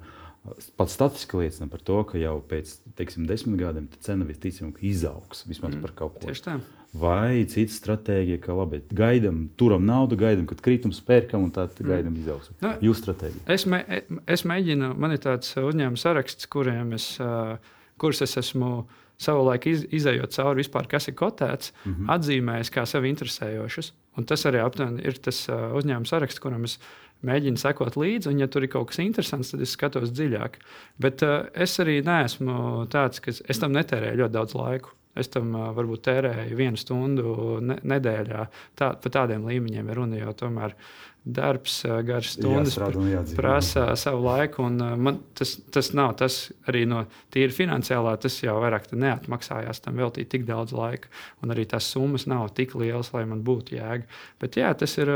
Pats 0.77 0.93
statistika 0.93 1.39
liecina 1.39 1.67
par 1.71 1.81
to, 1.81 1.97
ka 2.09 2.19
jau 2.21 2.35
pēc 2.49 2.75
teiksim, 2.97 3.25
desmit 3.29 3.57
gadiem 3.59 3.87
cena 4.05 4.27
visticamāk 4.27 4.81
izaugs 4.85 5.45
vismaz 5.49 5.73
mm, 5.73 5.85
par 5.85 5.93
kaut 5.97 6.19
ko. 6.19 6.27
Tieši 6.29 6.43
tā. 6.45 6.57
Vai 6.95 7.43
cita 7.51 7.73
stratēģija, 7.75 8.39
ka 8.43 8.55
labi, 8.55 8.79
gaidām, 8.95 9.41
turam 9.59 9.83
naudu, 9.87 10.15
gaidām, 10.19 10.45
kad 10.47 10.61
kritums 10.63 11.01
pērkam 11.03 11.47
un 11.47 11.55
tad 11.55 11.73
mm. 11.79 11.89
gaidām 11.89 12.19
izaugsmu. 12.21 12.57
Nu, 12.61 12.75
Jūsu 12.87 13.07
stratēģija? 13.07 13.47
Es, 13.57 13.65
mē, 13.71 13.81
es 14.37 14.45
mēģinu, 14.47 14.93
man 15.01 15.15
ir 15.17 15.23
tāds 15.25 15.57
uzņēmuma 15.59 15.99
saraksts, 15.99 16.47
kuriem 16.51 16.93
es, 16.99 17.09
kurus 18.01 18.21
es 18.23 18.37
esmu 18.43 18.85
savulaik 19.21 19.65
iz, 19.71 19.85
izējot 19.95 20.35
cauri 20.35 20.61
vispār, 20.63 20.87
kas 20.91 21.09
ir 21.09 21.15
kotēts, 21.19 21.73
mm 21.83 21.91
-hmm. 21.91 22.11
atzīmējis 22.17 22.71
kā 22.75 22.85
sevi 22.87 23.11
interesējošus. 23.13 23.93
Un 24.15 24.27
tas 24.27 24.45
arī 24.47 24.61
aptuveni 24.63 25.03
ir 25.03 25.17
tas 25.19 25.45
uzņēmuma 25.49 26.07
saraksts, 26.07 26.39
kuram 26.43 26.63
es 26.67 26.77
mēģinu 27.25 27.61
sekot 27.61 27.97
līdzi, 27.99 28.31
un, 28.31 28.41
ja 28.43 28.49
tur 28.51 28.65
ir 28.65 28.71
kaut 28.73 28.91
kas 28.91 29.01
interesants, 29.03 29.53
tad 29.53 29.63
es 29.65 29.73
skatos 29.75 30.13
dziļāk. 30.15 30.59
Bet 31.01 31.23
uh, 31.25 31.47
es 31.53 31.75
arī 31.83 31.99
neesmu 32.05 32.85
tāds, 32.93 33.23
ka 33.23 33.33
es 33.33 33.61
tam 33.61 33.75
netērēju 33.75 34.21
ļoti 34.23 34.37
daudz 34.37 34.55
laika. 34.59 34.93
Es 35.15 35.31
tam 35.31 35.53
uh, 35.55 35.69
varbūt 35.75 36.03
tērēju 36.09 36.59
vienu 36.59 36.79
stundu 36.79 37.59
ne 37.63 37.79
nedēļā. 37.87 38.47
Tā, 38.75 38.91
pa 38.99 39.11
tādiem 39.17 39.47
līmeņiem 39.47 39.91
ir 39.91 40.01
runa 40.01 40.19
jau 40.19 40.35
tomēr. 40.43 40.75
Darbs, 41.25 41.79
garas 42.05 42.35
stundas 42.35 42.75
prasa 43.33 43.95
savu 43.97 44.27
laiku. 44.27 44.67
Man 44.69 45.17
tas, 45.33 45.55
tas 45.73 45.89
nav 45.97 46.11
tas 46.21 46.51
arī 46.69 46.83
no 46.85 46.99
tīra 47.33 47.49
finansiālā. 47.55 48.13
Tas 48.21 48.35
jau 48.43 48.53
vairāk 48.61 48.91
neatmaksājās 48.93 49.81
tam 49.81 49.97
veltīt 49.97 50.29
tik 50.29 50.45
daudz 50.45 50.75
laika. 50.77 51.09
Un 51.41 51.55
arī 51.55 51.65
tās 51.71 51.87
summas 51.89 52.27
nav 52.29 52.51
tik 52.57 52.75
lielas, 52.77 53.09
lai 53.15 53.23
man 53.25 53.41
būtu 53.47 53.73
jēga. 53.79 54.05
Bet 54.41 54.59
jā, 54.61 54.69
tas 54.77 54.93
ir 55.01 55.09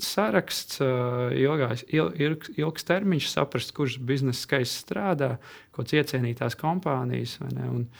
saraksts, 0.00 0.80
ilgās, 0.80 1.84
ilg, 1.92 2.48
ilgs 2.56 2.88
termiņš, 2.88 3.28
saprast, 3.34 3.76
kurš 3.76 3.98
biznesa 4.00 4.46
skaisti 4.46 4.86
strādā, 4.86 5.34
ko 5.76 5.84
iecienītās 5.84 6.56
kompānijas. 6.60 7.36
Un, 7.44 7.92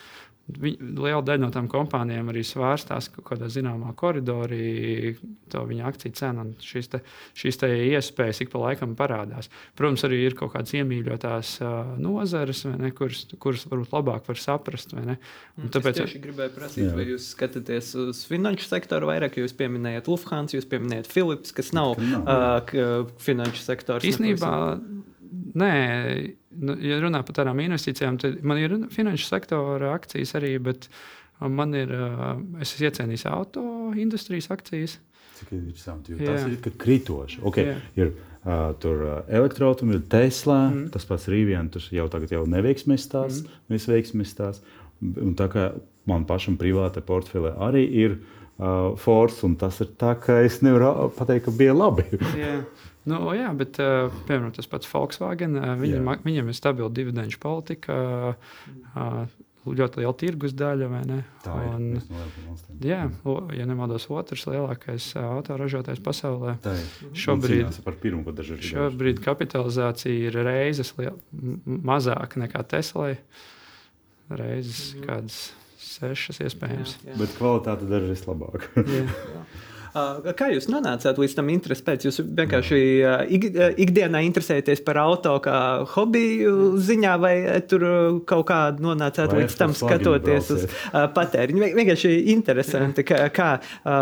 Viņ, 0.60 0.76
liela 0.98 1.20
daļa 1.24 1.42
no 1.42 1.50
tām 1.54 1.68
kompānijām 1.70 2.30
arī 2.32 2.42
svārstās 2.46 3.10
kaut 3.14 3.26
kādā 3.30 3.50
zināmā 3.52 3.92
koridorī, 3.98 5.14
to 5.52 5.62
viņa 5.68 5.86
akciju 5.90 6.16
cenu, 6.18 6.44
un 6.46 6.50
šīs, 6.64 6.90
te, 6.92 7.00
šīs 7.38 7.60
te 7.60 7.70
iespējas 7.90 8.42
ik 8.44 8.52
pa 8.52 8.62
laikam 8.64 8.96
parādās. 8.98 9.50
Protams, 9.78 10.04
arī 10.08 10.22
ir 10.26 10.36
kaut 10.38 10.54
kādas 10.54 10.74
iemīļotās 10.78 11.52
uh, 11.62 11.92
nozares, 12.00 12.64
ne, 12.70 12.92
kuras, 12.96 13.26
kuras 13.42 13.66
varbūt 13.70 13.94
labāk 13.94 14.26
var 14.30 14.40
saprast. 14.40 14.96
Tāpēc 14.96 16.02
es 16.06 16.16
gribēju 16.24 16.56
prasīt, 16.56 16.86
jā. 16.88 16.96
vai 16.96 17.06
jūs 17.12 17.30
skatāties 17.36 17.92
uz 18.00 18.24
finanšu 18.30 18.68
sektoru 18.70 19.12
vairāk, 19.12 19.38
jūs 19.42 19.56
pieminējat 19.58 20.10
Lufthansa, 20.10 20.58
jūs 20.58 20.68
pieminējat 20.70 21.10
Philips, 21.10 21.54
kas 21.56 21.74
nav, 21.76 21.96
nav 22.00 22.74
uh, 22.74 23.08
finanšu 23.22 23.64
sektors. 23.64 24.08
Īsnībā, 24.08 24.52
nē 25.60 25.74
nu, 26.50 26.76
ja 26.82 26.98
runā 27.02 27.22
par 27.26 27.36
tādām 27.40 27.60
investīcijām, 27.64 28.18
tad 28.20 28.40
man 28.46 28.60
ir 28.60 28.76
finanšu 28.94 29.28
sektora 29.28 29.94
akcijas 29.96 30.34
arī, 30.38 30.56
bet 30.62 30.88
man 31.40 31.74
ir, 31.76 31.92
es 32.60 32.74
esmu 32.74 32.88
iecienījis 32.90 33.26
auto 33.30 33.62
industrijas 33.98 34.50
akcijas. 34.52 34.98
Cik 35.38 35.54
interesanti, 35.56 36.12
jo 36.12 36.18
tas 36.26 36.44
ir 36.50 36.74
kritoši. 36.82 37.40
Okay, 37.48 37.70
Jā. 37.70 37.76
ir 37.96 38.10
uh, 38.12 38.74
tur 38.82 39.06
uh, 39.06 39.14
elektroautomobīļi, 39.32 40.02
Tesla, 40.12 40.58
mm. 40.68 40.90
tas 40.92 41.08
pats 41.08 41.30
Rīvien, 41.32 41.70
tur 41.72 41.86
jau 41.96 42.10
tagad 42.12 42.34
jau 42.34 42.42
neveiksmēs 42.50 43.08
tās, 43.12 43.40
mm. 43.40 43.62
visveiksmēs 43.72 44.36
tās. 44.36 44.60
Un 45.00 45.32
tā 45.38 45.48
kā 45.48 45.70
man 46.10 46.26
pašam 46.28 46.58
privāta 46.60 47.00
portfelē 47.04 47.54
arī 47.64 47.86
ir 48.02 48.18
uh, 48.18 48.92
Force, 49.00 49.40
un 49.48 49.56
tas 49.60 49.80
ir 49.80 49.94
tā, 50.00 50.12
ka 50.20 50.42
es 50.44 50.60
nevaru 50.66 51.08
pateikt, 51.16 51.46
ka 51.48 51.56
bija 51.56 51.76
labi. 51.78 52.04
Nu, 53.10 53.20
jā, 53.36 53.50
bet 53.58 53.80
uh, 53.82 54.08
piemēram 54.28 54.54
tas 54.56 54.68
pats 54.70 54.88
Volkswagen. 54.90 55.58
Viņam, 55.80 56.10
jā. 56.10 56.18
viņam 56.24 56.50
ir 56.50 56.56
stabila 56.56 56.90
dividendžu 56.94 57.40
politika, 57.42 57.96
uh, 58.94 59.38
ļoti 59.68 60.00
liela 60.00 60.14
tirgus 60.16 60.54
daļa. 60.56 60.88
Tā 61.44 61.54
un, 61.68 61.86
ir. 61.98 62.86
Jā, 62.86 63.02
ja 63.56 63.66
nemaldos, 63.68 64.08
otrs 64.12 64.46
lielākais 64.48 65.12
autoražotājs 65.20 66.02
pasaulē. 66.04 66.56
Tā 66.64 66.74
ir. 66.78 66.90
Šobrīd, 67.18 67.80
pirmo, 68.02 68.34
šobrīd 68.70 69.22
kapitalizācija 69.24 70.30
ir 70.30 70.40
reizes 70.46 70.94
liel, 70.98 71.18
mazāka 71.66 72.40
nekā 72.40 72.64
Teslai. 72.70 73.16
Reizes 74.30 74.94
mm 74.94 75.00
-hmm. 75.00 75.06
kādas 75.06 75.38
sešas 75.78 76.40
iespējams. 76.46 76.96
Jā, 77.02 77.10
jā. 77.10 77.18
Bet 77.18 77.34
kvalitāte 77.38 77.88
dažreiz 77.90 78.22
labāka. 78.28 78.68
Kā 79.90 80.50
jūs 80.52 80.68
nonācāt 80.70 81.18
līdz 81.18 81.34
tam 81.38 81.48
interesam? 81.50 81.86
Pēc 81.90 82.06
jūs 82.06 82.20
vienkārši 82.22 82.78
ik, 83.36 83.46
ikdienā 83.84 84.22
interesēties 84.26 84.82
par 84.86 85.00
auto 85.02 85.32
kā 85.42 85.56
hobiju 85.94 86.78
ziņā, 86.78 87.16
vai 87.22 87.34
tur 87.70 87.86
kaut 88.28 88.46
kā 88.50 88.60
nonācāt 88.78 89.34
vai 89.34 89.44
līdz 89.44 89.58
tam 89.58 89.74
skatoties 89.76 90.52
uz 90.54 90.66
patēriņu? 91.16 91.64
Vienkārši 91.80 92.14
interesanti, 92.36 93.06
kā, 93.08 93.24
kā 93.34 93.50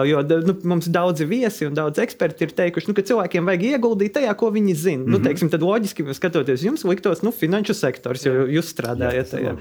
jo 0.08 0.22
nu, 0.28 0.58
mums 0.74 0.90
daudzi 0.92 1.28
viesi 1.28 1.68
un 1.68 1.76
daudz 1.78 2.02
eksperti 2.04 2.48
ir 2.48 2.54
teikuši, 2.58 2.90
nu, 2.90 2.96
ka 2.98 3.06
cilvēkiem 3.08 3.48
vajag 3.48 3.68
ieguldīt 3.72 4.18
tajā, 4.18 4.36
ko 4.38 4.52
viņi 4.54 4.74
zina. 4.76 4.98
Mm 4.98 5.04
-hmm. 5.06 5.10
nu, 5.10 5.18
mhm. 5.18 5.26
teiksim, 5.26 5.50
tad 5.50 5.62
loģiski, 5.62 6.08
skatoties 6.14 6.64
jums, 6.64 6.84
liktos, 6.84 7.22
nu, 7.22 7.32
finanšu 7.32 7.74
sektors, 7.74 8.26
jo 8.26 8.46
jūs 8.46 8.74
strādājat 8.74 9.30
tajā. 9.32 9.56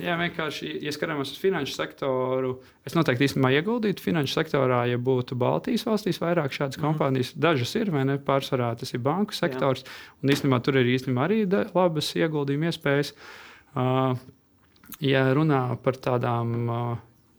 Jā, 0.00 0.14
vienkārši, 0.16 0.70
ja 0.84 0.92
skatāmies 0.94 1.32
uz 1.34 1.40
finanšu 1.40 1.74
sektoru, 1.76 2.54
es 2.88 2.94
noteikti 2.96 3.26
īstenībā 3.26 3.50
ieguldītu 3.58 4.04
finanšu 4.04 4.36
sektorā, 4.38 4.80
ja 4.88 4.96
būtu 5.00 5.36
Baltijas 5.40 5.84
valstīs 5.88 6.20
vairāk 6.22 6.54
šādas 6.56 6.78
mm. 6.78 6.84
kompānijas. 6.86 7.34
Dažas 7.36 7.74
ir, 7.76 7.90
vai 7.92 8.06
ne? 8.08 8.16
Pārsvarā 8.24 8.70
tas 8.80 8.94
ir 8.96 9.02
banku 9.04 9.36
sektors, 9.36 9.84
Jā. 9.84 10.14
un 10.22 10.32
īstenībā 10.32 10.60
tur 10.64 10.80
ir 10.80 10.88
īstenībā 10.94 11.26
arī 11.26 11.42
labas 11.74 12.08
ieguldījuma 12.16 12.70
iespējas. 12.70 13.12
Uh, 13.76 14.16
ja 15.04 15.26
runā 15.36 15.62
par 15.84 16.00
tādām, 16.00 16.56
uh, 16.64 16.90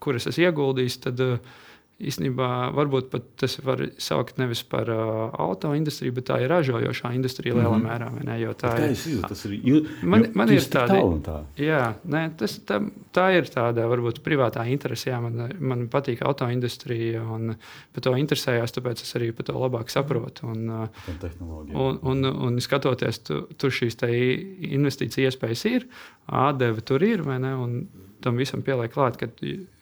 kuras 0.04 0.30
es 0.30 0.38
ieguldīju, 0.41 0.97
tad 1.08 1.26
uh, 1.26 1.60
īstenībā 2.09 2.49
varbūt 2.75 3.15
tas 3.39 3.57
var 3.65 3.83
saukt 4.01 4.39
nevis 4.41 4.63
par 4.67 4.89
uh, 4.91 5.29
auto 5.41 5.73
industriju, 5.77 6.15
bet 6.17 6.27
tā 6.29 6.39
ir 6.43 6.51
ražojošā 6.51 7.13
industrija 7.17 7.55
lielā 7.55 7.69
mm 7.69 7.81
-hmm. 7.81 7.87
mērā. 7.89 8.09
Ne, 8.25 8.37
tā 8.57 8.73
ir, 8.79 8.95
ir, 9.13 9.21
tas 9.27 9.45
ir, 9.45 9.51
jū, 9.51 9.81
man, 10.03 10.25
man 10.35 10.49
ir 10.49 10.61
tāda 10.61 10.99
tā. 11.25 11.37
Jā, 11.57 11.93
ne, 12.03 12.23
tas, 12.37 12.59
tā, 12.67 12.81
tā 13.13 13.27
ir 13.37 13.49
tāda 13.49 13.87
varbūt 13.87 14.21
privātā 14.25 14.65
interese. 14.71 15.09
Jā, 15.09 15.21
man, 15.21 15.53
man 15.59 15.87
patīk 15.87 16.21
auto 16.25 16.49
industrija 16.49 17.23
un 17.23 17.55
par 17.93 18.01
to 18.01 18.15
interesējās, 18.15 18.75
tāpēc 18.77 19.01
es 19.01 19.15
arī 19.15 19.31
par 19.31 19.45
to 19.45 19.53
labāk 19.53 19.89
saprotu. 19.89 20.47
Un, 20.47 20.69
un, 20.69 21.71
un, 21.73 21.99
un, 22.03 22.25
un 22.25 22.59
skatoties, 22.59 23.19
tu, 23.19 23.41
tur 23.57 23.71
šīs 23.71 23.97
investīcija 24.01 25.29
iespējas 25.29 25.65
ir, 25.65 25.87
atdeve 26.27 26.81
tur 26.81 27.03
ir, 27.03 27.21
vai 27.21 27.39
ne? 27.39 27.55
Un, 27.55 27.85
tam 28.23 28.39
visam 28.39 28.63
pieliek 28.65 28.93
klāt, 28.93 29.17
ka, 29.19 29.29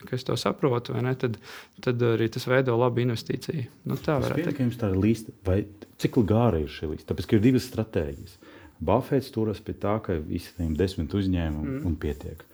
ka 0.04 0.16
es 0.16 0.26
to 0.26 0.36
saprotu, 0.40 0.96
ne, 1.04 1.14
tad, 1.18 1.38
tad 1.84 2.02
arī 2.12 2.30
tas 2.32 2.46
veido 2.50 2.76
labu 2.80 3.04
investīciju. 3.04 3.66
Nu, 3.90 3.98
tā 4.00 4.18
varētu 4.22 4.48
būt. 4.50 4.62
Jums 4.64 4.80
tā 4.80 4.92
ir 4.92 4.98
līnija, 5.04 5.36
vai 5.46 5.60
cik 6.00 6.20
gāra 6.28 6.62
ir 6.62 6.72
šī 6.72 6.90
līnija? 6.90 7.08
Tāpēc, 7.10 7.30
ir 7.36 7.44
divas 7.44 7.68
stratēģijas. 7.70 8.36
Buffets 8.80 9.32
turas 9.34 9.60
pie 9.60 9.76
tā, 9.76 9.98
ka 10.04 10.16
visiem 10.24 10.72
desmit 10.76 11.12
uzņēmumu 11.16 11.76
mm. 11.76 11.86
un 11.88 11.96
pietiek. 12.00 12.44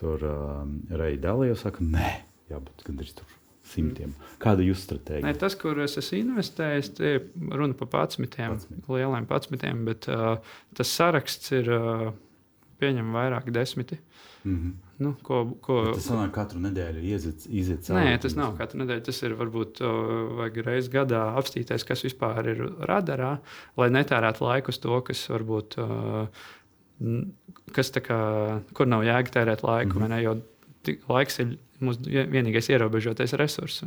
Tur 0.00 0.24
um, 0.28 0.80
Reija 0.92 1.20
Dalija 1.28 1.56
saka, 1.60 1.84
nē, 1.84 2.10
jābūt 2.52 2.84
gandrīz 2.86 3.14
tur 3.16 3.36
simtiem. 3.70 4.12
Mm. 4.12 4.38
Kāda 4.42 4.64
ir 4.64 4.72
jūsu 4.72 4.86
stratēģija? 4.88 5.26
Ne, 5.26 5.36
tas, 5.40 5.56
kur 5.60 5.80
es 5.84 5.96
esmu 6.00 6.20
investējis, 6.24 6.90
ir 7.00 7.20
runa 7.48 7.76
par 7.78 7.90
patsmitiem, 7.94 8.58
lieliem 8.90 9.28
patsmitiem, 9.30 9.84
bet 9.88 10.08
uh, 10.12 10.40
tas 10.76 10.92
saraksts 11.00 11.52
ir 11.56 11.70
uh, 11.76 12.10
pieņem 12.80 13.12
vairāk 13.14 13.50
desmiti. 13.54 13.98
Mm 14.44 14.56
-hmm. 14.56 14.72
nu, 15.04 15.14
ko, 15.22 15.40
ko, 15.60 15.82
Bet 15.84 15.98
tas 15.98 16.06
sanāk, 16.08 16.30
katru 16.32 16.60
nedēļu 16.64 17.02
iziet, 17.04 17.46
iziet 17.46 17.82
cauri. 17.84 18.04
Nē, 18.04 18.20
tas 18.20 18.36
nav 18.36 18.54
katru 18.56 18.80
nedēļu. 18.80 19.02
Tas 19.08 19.22
ir 19.22 19.34
varbūt 19.36 19.82
reizes 20.64 20.92
gadā 20.92 21.24
apstīties, 21.36 21.84
kas 21.84 22.04
vispār 22.04 22.48
ir 22.54 22.62
radarā, 22.88 23.38
lai 23.76 23.90
netērētu 23.90 24.44
laiku 24.44 24.72
uz 24.72 24.78
to, 24.78 25.00
kas 25.00 25.28
varbūt. 25.28 25.76
Kas 27.72 27.92
kā, 28.04 28.20
kur 28.76 28.86
nav 28.86 29.04
jēga 29.04 29.30
tērēt 29.36 29.62
laiku, 29.64 29.98
mm 29.98 30.04
-hmm. 30.04 30.22
jo 30.22 30.34
laiks 31.08 31.38
ir 31.40 31.58
mūsu 31.80 32.00
vienīgais 32.08 32.68
ierobežotais 32.72 33.32
resurss. 33.32 33.84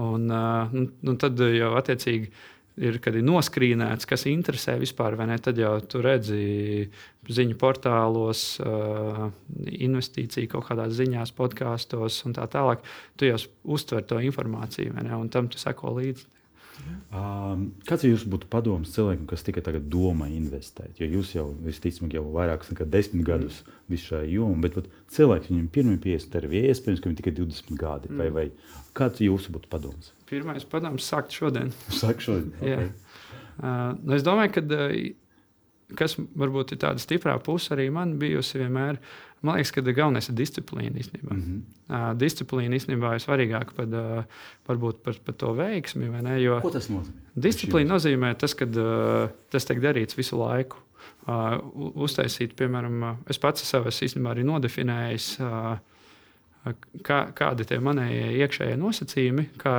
Un, 0.00 0.30
un, 0.30 0.92
un 1.02 1.16
tad 1.20 1.38
jau 1.38 1.74
attiecīgi 1.76 2.30
ir, 2.78 2.98
kad 3.02 3.16
ir 3.16 3.24
noskrīnēts, 3.26 4.08
kas 4.08 4.26
interesē 4.30 4.76
vispār, 4.80 5.16
vai 5.18 5.28
ne, 5.30 5.38
tad 5.42 5.58
jau 5.60 5.72
tu 5.82 6.02
redzi 6.04 6.88
ziņu 7.30 7.56
portālos, 7.60 8.44
investīciju 9.88 10.50
kaut 10.54 10.68
kādās 10.70 10.96
ziņās, 10.98 11.34
podkāstos 11.36 12.22
un 12.26 12.36
tā 12.38 12.46
tālāk. 12.50 12.84
Tu 13.20 13.30
jau 13.30 13.40
uztver 13.76 14.06
to 14.06 14.20
informāciju, 14.22 14.96
ne, 15.00 15.16
un 15.16 15.32
tam 15.32 15.50
tu 15.50 15.60
seko 15.60 15.96
līdzi. 15.98 16.28
Kāds 17.10 18.04
ir 18.06 18.12
jūsu 18.14 18.38
padoms 18.50 18.92
cilvēkam, 18.94 19.26
kas 19.28 19.42
tikai 19.44 19.62
tagad 19.66 19.88
domā 19.90 20.28
investēt? 20.32 20.94
Jo 21.00 21.08
jūs 21.16 21.34
jau 21.34 21.46
visticamāk 21.66 22.14
jau 22.16 22.22
vairāk 22.32 22.64
nekā 22.70 22.86
desmit 22.88 23.26
gadus 23.26 23.60
mm. 23.60 23.80
visā 23.90 24.06
šajā 24.12 24.30
jomā, 24.36 24.62
bet 24.64 24.78
pat 24.78 24.88
cilvēks 25.16 25.50
viņam 25.50 25.66
pirmie 25.74 25.98
50 26.00 26.38
ir 26.40 26.70
iespējams, 26.70 27.02
ka 27.02 27.10
viņam 27.10 27.18
tikai 27.20 27.34
20 27.40 27.80
gadi. 27.82 28.12
Mm. 28.12 28.22
Vai, 28.22 28.30
vai 28.38 28.86
kāds 28.96 29.20
jūsu 29.26 29.52
būtu 29.56 29.70
padoms? 29.72 30.14
Pirmais 30.30 30.66
padoms 30.70 31.06
sākt 31.10 31.34
šodien. 31.34 31.72
Sākt 31.90 32.22
šodien. 32.22 32.52
Okay. 32.60 32.90
uh, 33.62 33.96
nu 33.98 34.14
es 34.14 34.22
domāju, 34.26 34.54
ka 34.56 34.62
uh, 34.62 34.94
kas 35.98 36.16
varbūt 36.18 36.74
ir 36.74 36.80
tāda 36.84 37.02
stiprā 37.02 37.34
puse 37.42 37.72
arī 37.74 37.88
man 37.94 38.16
bijusi 38.20 38.60
vienmēr. 38.60 39.00
Man 39.46 39.56
liekas, 39.56 39.72
ka 39.72 39.82
galvenais 39.86 40.28
ir 40.28 40.36
disciplīna 40.36 41.00
īstenībā. 41.00 41.32
Mm 41.32 41.42
-hmm. 41.42 41.60
uh, 41.88 42.10
disciplīna 42.20 42.76
īstenībā 42.76 43.14
ir 43.16 43.22
svarīgāka 43.24 43.76
par, 43.76 43.86
uh, 43.86 44.24
varbūt 44.68 45.00
par, 45.04 45.16
par 45.24 45.34
to 45.34 45.54
veiksmi. 45.56 46.10
Jo 46.42 46.60
Ko 46.60 46.70
tas 46.70 46.90
nozīmē? 46.90 47.24
Disciplīna 47.36 47.94
nozīmē 47.94 48.34
tas, 48.36 48.54
ka 48.54 48.64
uh, 48.64 49.30
tas 49.50 49.64
tiek 49.64 49.80
darīts 49.80 50.16
visu 50.16 50.36
laiku. 50.38 50.76
Uh, 51.26 51.58
uztaisīt, 51.94 52.54
piemēram, 52.56 53.16
es 53.28 53.38
pats 53.38 53.64
sev 53.64 53.86
īstenībā 53.86 54.30
arī 54.30 54.44
nodefinējis. 54.44 55.40
Uh, 55.40 55.78
kā, 57.06 57.20
kādi 57.36 57.66
ir 57.70 57.84
manējie 57.84 58.28
iekšējie 58.44 58.76
nosacījumi, 58.80 59.46
kā, 59.60 59.78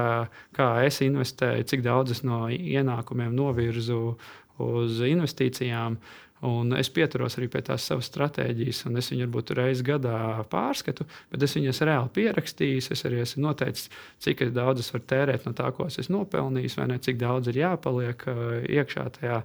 kā 0.56 0.72
es 0.86 1.02
investēju, 1.06 1.68
cik 1.70 1.86
daudz 1.86 2.24
no 2.28 2.48
ienākumiem 2.52 3.36
novirzu 3.38 4.18
uz 4.62 5.00
investīcijām. 5.06 6.00
Un 6.42 6.74
es 6.74 6.90
pieturos 6.90 7.36
arī 7.38 7.52
pie 7.54 7.60
tās 7.62 7.84
savas 7.86 8.08
stratēģijas, 8.10 8.80
un 8.90 8.98
es 8.98 9.12
viņu 9.12 9.28
varbūt 9.28 9.52
reizes 9.60 9.84
gadā 9.86 10.42
pārskatu, 10.50 11.06
bet 11.30 11.44
es 11.46 11.54
viņas 11.54 11.84
reāli 11.86 12.10
pierakstīju. 12.16 12.82
Es 12.96 13.06
arī 13.06 13.20
esmu 13.22 13.44
noteicis, 13.46 13.92
cik 14.26 14.48
daudz 14.56 14.82
es 14.82 14.90
varu 14.90 15.06
tērēt 15.14 15.46
no 15.46 15.54
tā, 15.58 15.70
ko 15.78 15.86
es 15.86 16.02
esmu 16.02 16.18
nopelnījis, 16.24 16.80
vai 16.82 16.88
ne, 16.90 16.98
cik 16.98 17.22
daudz 17.22 17.52
ir 17.54 17.62
jāpaliek 17.62 18.26
uh, 18.26 18.42
iekšā 18.66 19.06
tajā 19.20 19.44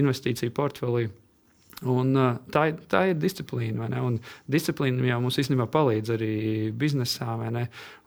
investīciju 0.00 0.56
portfelī. 0.56 1.10
Un, 1.88 2.12
tā, 2.52 2.66
tā 2.92 3.06
ir 3.10 3.16
disciplīna. 3.20 3.88
Disciplīna 4.50 5.12
jau 5.12 5.22
mums 5.24 5.38
īstenībā 5.40 5.68
palīdz 5.72 6.12
arī 6.16 6.34
biznesā. 6.76 7.38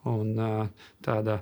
Un, 0.09 0.35
tāda 1.05 1.39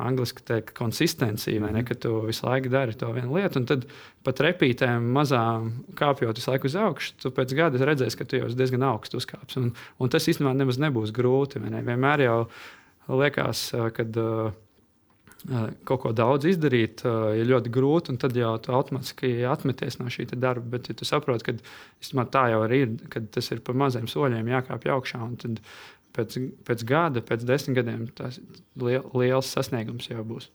angļuiski 0.00 0.44
teikt, 0.48 0.72
konsistencija, 0.76 1.60
ne, 1.60 1.68
mhm. 1.68 1.86
ka 1.88 1.96
tu 2.00 2.14
visu 2.24 2.46
laiku 2.46 2.70
dari 2.72 2.96
to 2.96 3.10
vienu 3.12 3.36
lietu, 3.36 3.60
un 3.60 3.68
tad 3.68 3.84
pat 4.24 4.40
repītēm 4.46 5.10
mazām 5.12 5.72
kāpjot 5.98 6.38
visu 6.40 6.52
laiku 6.52 6.70
uz 6.70 6.76
augšu, 6.80 7.16
tu 7.20 7.32
pēc 7.34 7.52
gada 7.58 7.90
redzēsi, 7.90 8.18
ka 8.18 8.28
tu 8.28 8.40
jau 8.40 8.48
diezgan 8.56 8.86
augstu 8.88 9.20
uzkāpsi. 9.20 9.60
Un, 9.60 9.72
un 10.00 10.12
tas 10.12 10.28
īstenībā 10.30 10.54
nemaz 10.56 10.80
nebūs 10.80 11.12
grūti. 11.14 11.60
Ne? 11.60 11.82
Vienmēr 11.84 12.24
jau 12.24 12.38
liekas, 13.20 13.68
ka 13.96 14.06
uh, 14.08 14.54
kaut 15.88 16.02
ko 16.04 16.12
daudz 16.14 16.46
izdarīt, 16.52 17.02
uh, 17.06 17.32
ir 17.38 17.48
ļoti 17.50 17.72
grūti, 17.74 18.16
tad 18.22 18.36
jau 18.38 18.52
tu 18.62 18.74
automātiski 18.76 19.32
atmeties 19.50 19.98
no 19.98 20.10
šī 20.12 20.28
darba. 20.34 20.76
Bet, 20.76 20.90
ja 20.90 20.98
tu 20.98 21.08
saproti, 21.08 21.48
ka 21.48 21.56
īstenībā 22.02 22.26
tā 22.30 22.44
jau 22.54 22.62
ir, 22.70 22.94
kad 23.12 23.26
tas 23.34 23.50
ir 23.50 23.62
pa 23.64 23.74
maziem 23.74 24.06
soļiem 24.10 24.52
jākāpj 24.54 24.94
augšā, 24.94 25.22
tad 25.42 25.62
pēc, 26.16 26.38
pēc 26.68 26.86
gada, 26.88 27.22
pēc 27.26 27.46
desmit 27.48 27.80
gadiem 27.80 28.06
tas 28.16 28.38
liel, 28.80 29.06
liels 29.18 29.50
sasniegums 29.54 30.10
jau 30.12 30.24
būs. 30.26 30.50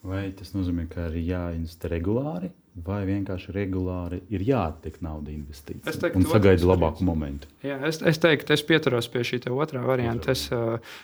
Vai 0.00 0.30
tas 0.32 0.54
nozīmē, 0.54 0.86
ka 0.88 1.10
ir 1.10 1.18
jāinvestē 1.26 1.90
regulāri, 1.92 2.48
vai 2.86 3.02
vienkārši 3.04 3.52
regulāri 3.52 4.22
ir 4.32 4.44
jāattiek 4.46 4.96
nauda 5.04 5.32
investīcijā 5.34 6.12
un 6.16 6.24
sagaida 6.28 6.68
labāku 6.70 7.04
momentu? 7.04 7.50
Jā, 7.66 7.76
es, 7.88 8.00
es 8.08 8.20
teiktu, 8.22 8.54
es 8.56 8.64
pieturos 8.64 9.10
pie 9.12 9.24
šī 9.28 9.42
otrā 9.52 9.82
varianta. 9.84 10.32
Es, 10.32 10.46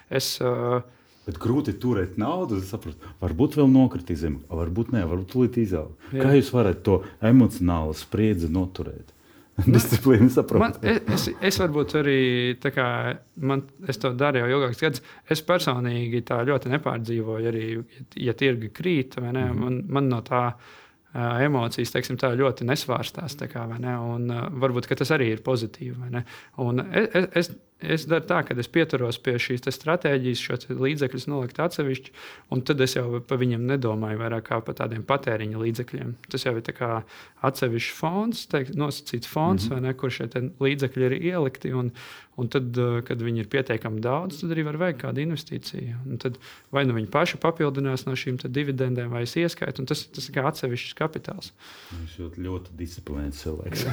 es, 0.09 0.31
Bet 1.27 1.41
grūti 1.43 1.75
turēt 1.83 2.15
naudu. 2.23 2.61
Saprotu, 2.63 3.13
varbūt 3.23 3.59
vēl 3.59 3.69
nokritīs 3.73 4.23
zem, 4.23 4.39
varbūt 4.47 4.95
nē, 4.95 5.03
varbūt 5.11 5.33
tūlīt 5.33 5.61
izaug. 5.65 5.93
Kā 6.15 6.37
jūs 6.37 6.53
varat 6.55 6.85
to 6.87 7.01
emocionālu 7.21 7.97
spriedzi 7.99 8.51
noturēt? 8.53 9.17
disciplīnu 9.77 10.29
saprotu. 10.33 10.61
Man, 10.61 10.97
es, 11.15 11.29
es 11.49 11.59
varbūt 11.61 11.95
arī 12.01 12.21
kā, 12.61 12.89
man, 13.41 13.65
es 13.89 14.01
to 14.03 14.13
daru 14.19 14.43
jau 14.43 14.49
ilgākus 14.53 14.83
gadus. 14.83 15.05
Es 15.33 15.43
personīgi 15.47 16.23
tā 16.29 16.43
ļoti 16.47 16.73
nepārdzīvoju, 16.75 17.53
arī 17.53 17.69
ja 18.21 18.37
tirgi 18.37 18.73
krīt. 18.77 19.17
Ne, 19.21 19.31
mm 19.33 19.39
-hmm. 19.39 19.63
man, 19.63 19.79
man 19.89 20.11
no 20.13 20.21
tā 20.27 20.43
uh, 20.53 21.41
emocijas 21.45 21.95
teiksim, 21.95 22.19
tā, 22.21 22.35
ļoti 22.37 22.69
nesvārstās. 22.69 23.39
Kā, 23.53 23.67
ne, 23.79 23.97
un, 23.99 24.31
uh, 24.31 24.49
varbūt 24.53 24.93
tas 24.93 25.11
arī 25.17 25.33
ir 25.33 25.43
pozitīvi. 25.43 26.25
Un 26.59 26.85
es, 26.93 27.29
es, 27.35 27.51
es 27.81 28.07
daru 28.09 28.25
tā, 28.25 28.41
ka 28.47 28.57
es 28.57 28.69
pieturos 28.73 29.19
pie 29.21 29.37
šīs 29.43 29.67
stratēģijas, 29.77 30.43
šos 30.43 30.69
līdzekļus 30.73 31.27
nolikt 31.29 31.61
atsevišķi, 31.61 32.13
un 32.55 32.63
tad 32.67 32.81
es 32.81 32.97
jau 32.97 33.21
par 33.21 33.41
viņiem 33.43 33.67
nedomāju 33.69 34.21
vairāk 34.23 34.49
kā 34.49 34.61
par 34.65 34.79
tādiem 34.79 35.05
patēriņa 35.07 35.61
līdzekļiem. 35.61 36.15
Tas 36.33 36.47
jau 36.47 36.55
ir 36.57 36.73
atsevišķs 37.47 37.97
fonds, 37.97 38.47
teikt, 38.51 38.77
nosacīts 38.79 39.29
fonds, 39.29 39.69
mm 39.69 39.77
-hmm. 39.77 39.83
ne, 39.83 39.95
kur 39.95 40.11
šie 40.11 40.29
līdzekļi 40.61 41.11
ir 41.11 41.19
ielikti. 41.35 41.75
Un, 41.77 41.93
un 42.37 42.49
tad, 42.53 42.77
eh, 42.79 43.01
kad 43.07 43.23
viņi 43.23 43.45
ir 43.45 43.49
pietiekami 43.53 44.01
daudz, 44.05 44.41
tad 44.41 44.53
arī 44.53 44.65
var 44.67 44.77
veikt 44.81 45.01
kādu 45.03 45.23
investīciju. 45.25 45.97
Un 46.07 46.21
tad 46.21 46.39
vai 46.73 46.85
nu 46.85 46.97
viņi 46.97 47.09
paši 47.13 47.41
papildinās 47.41 48.07
no 48.07 48.13
šīm 48.13 48.37
dividendēm, 48.45 49.09
vai 49.11 49.23
es 49.23 49.37
ieskaitu, 49.37 49.81
un 49.81 49.87
tas, 49.87 50.05
tas 50.13 50.29
ir 50.29 50.37
kā 50.37 50.45
atsevišķs 50.51 50.97
kapitāls. 50.99 51.53
Viņš 51.93 52.19
ļoti, 52.21 52.45
ļoti 52.47 52.77
disciplinēts 52.77 53.43
cilvēks. 53.45 53.87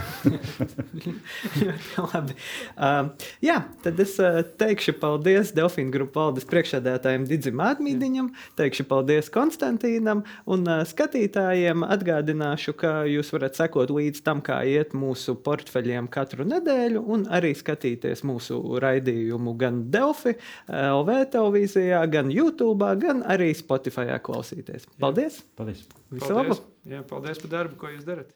Labi. 2.13 2.35
Um, 2.75 3.13
jā, 3.43 3.61
tad 3.83 3.99
es 4.03 4.15
uh, 4.21 4.41
teikšu 4.59 4.95
paldies 5.01 5.53
Delfīnu 5.55 5.93
grupu 5.93 6.19
valdes 6.19 6.45
priekšsēdētājiem 6.49 7.25
Digim 7.29 7.61
Ādmīdiņam, 7.63 8.29
teikšu 8.59 8.85
paldies 8.89 9.31
Konstantīnam 9.33 10.23
un 10.45 10.67
uh, 10.67 10.83
skatītājiem. 10.87 11.85
Atgādināšu, 11.95 12.75
ka 12.79 12.93
jūs 13.09 13.33
varat 13.35 13.57
sekot 13.59 13.93
līdz 13.93 14.23
tam, 14.25 14.43
kā 14.45 14.59
iet 14.69 14.93
mūsu 14.97 15.35
portfeļiem 15.45 16.09
katru 16.13 16.47
nedēļu 16.49 17.03
un 17.15 17.25
arī 17.33 17.53
skatīties 17.57 18.25
mūsu 18.27 18.59
raidījumu 18.83 19.55
gan 19.59 19.83
Delfi, 19.93 20.35
uh, 20.35 20.93
LV 20.99 21.09
televīzijā, 21.33 22.03
gan 22.13 22.31
YouTube, 22.33 22.93
gan 23.01 23.25
arī 23.25 23.51
Spotify 23.57 24.11
klausīties. 24.23 24.87
Paldies! 25.01 25.41
Jā. 25.41 25.49
Paldies! 25.59 25.87
Visu 26.13 26.29
paldies. 26.29 26.37
labu! 26.37 26.61
Jā, 26.93 27.01
paldies 27.07 27.41
par 27.43 27.55
darbu, 27.57 27.79
ko 27.79 27.93
jūs 27.95 28.05
darat! 28.07 28.31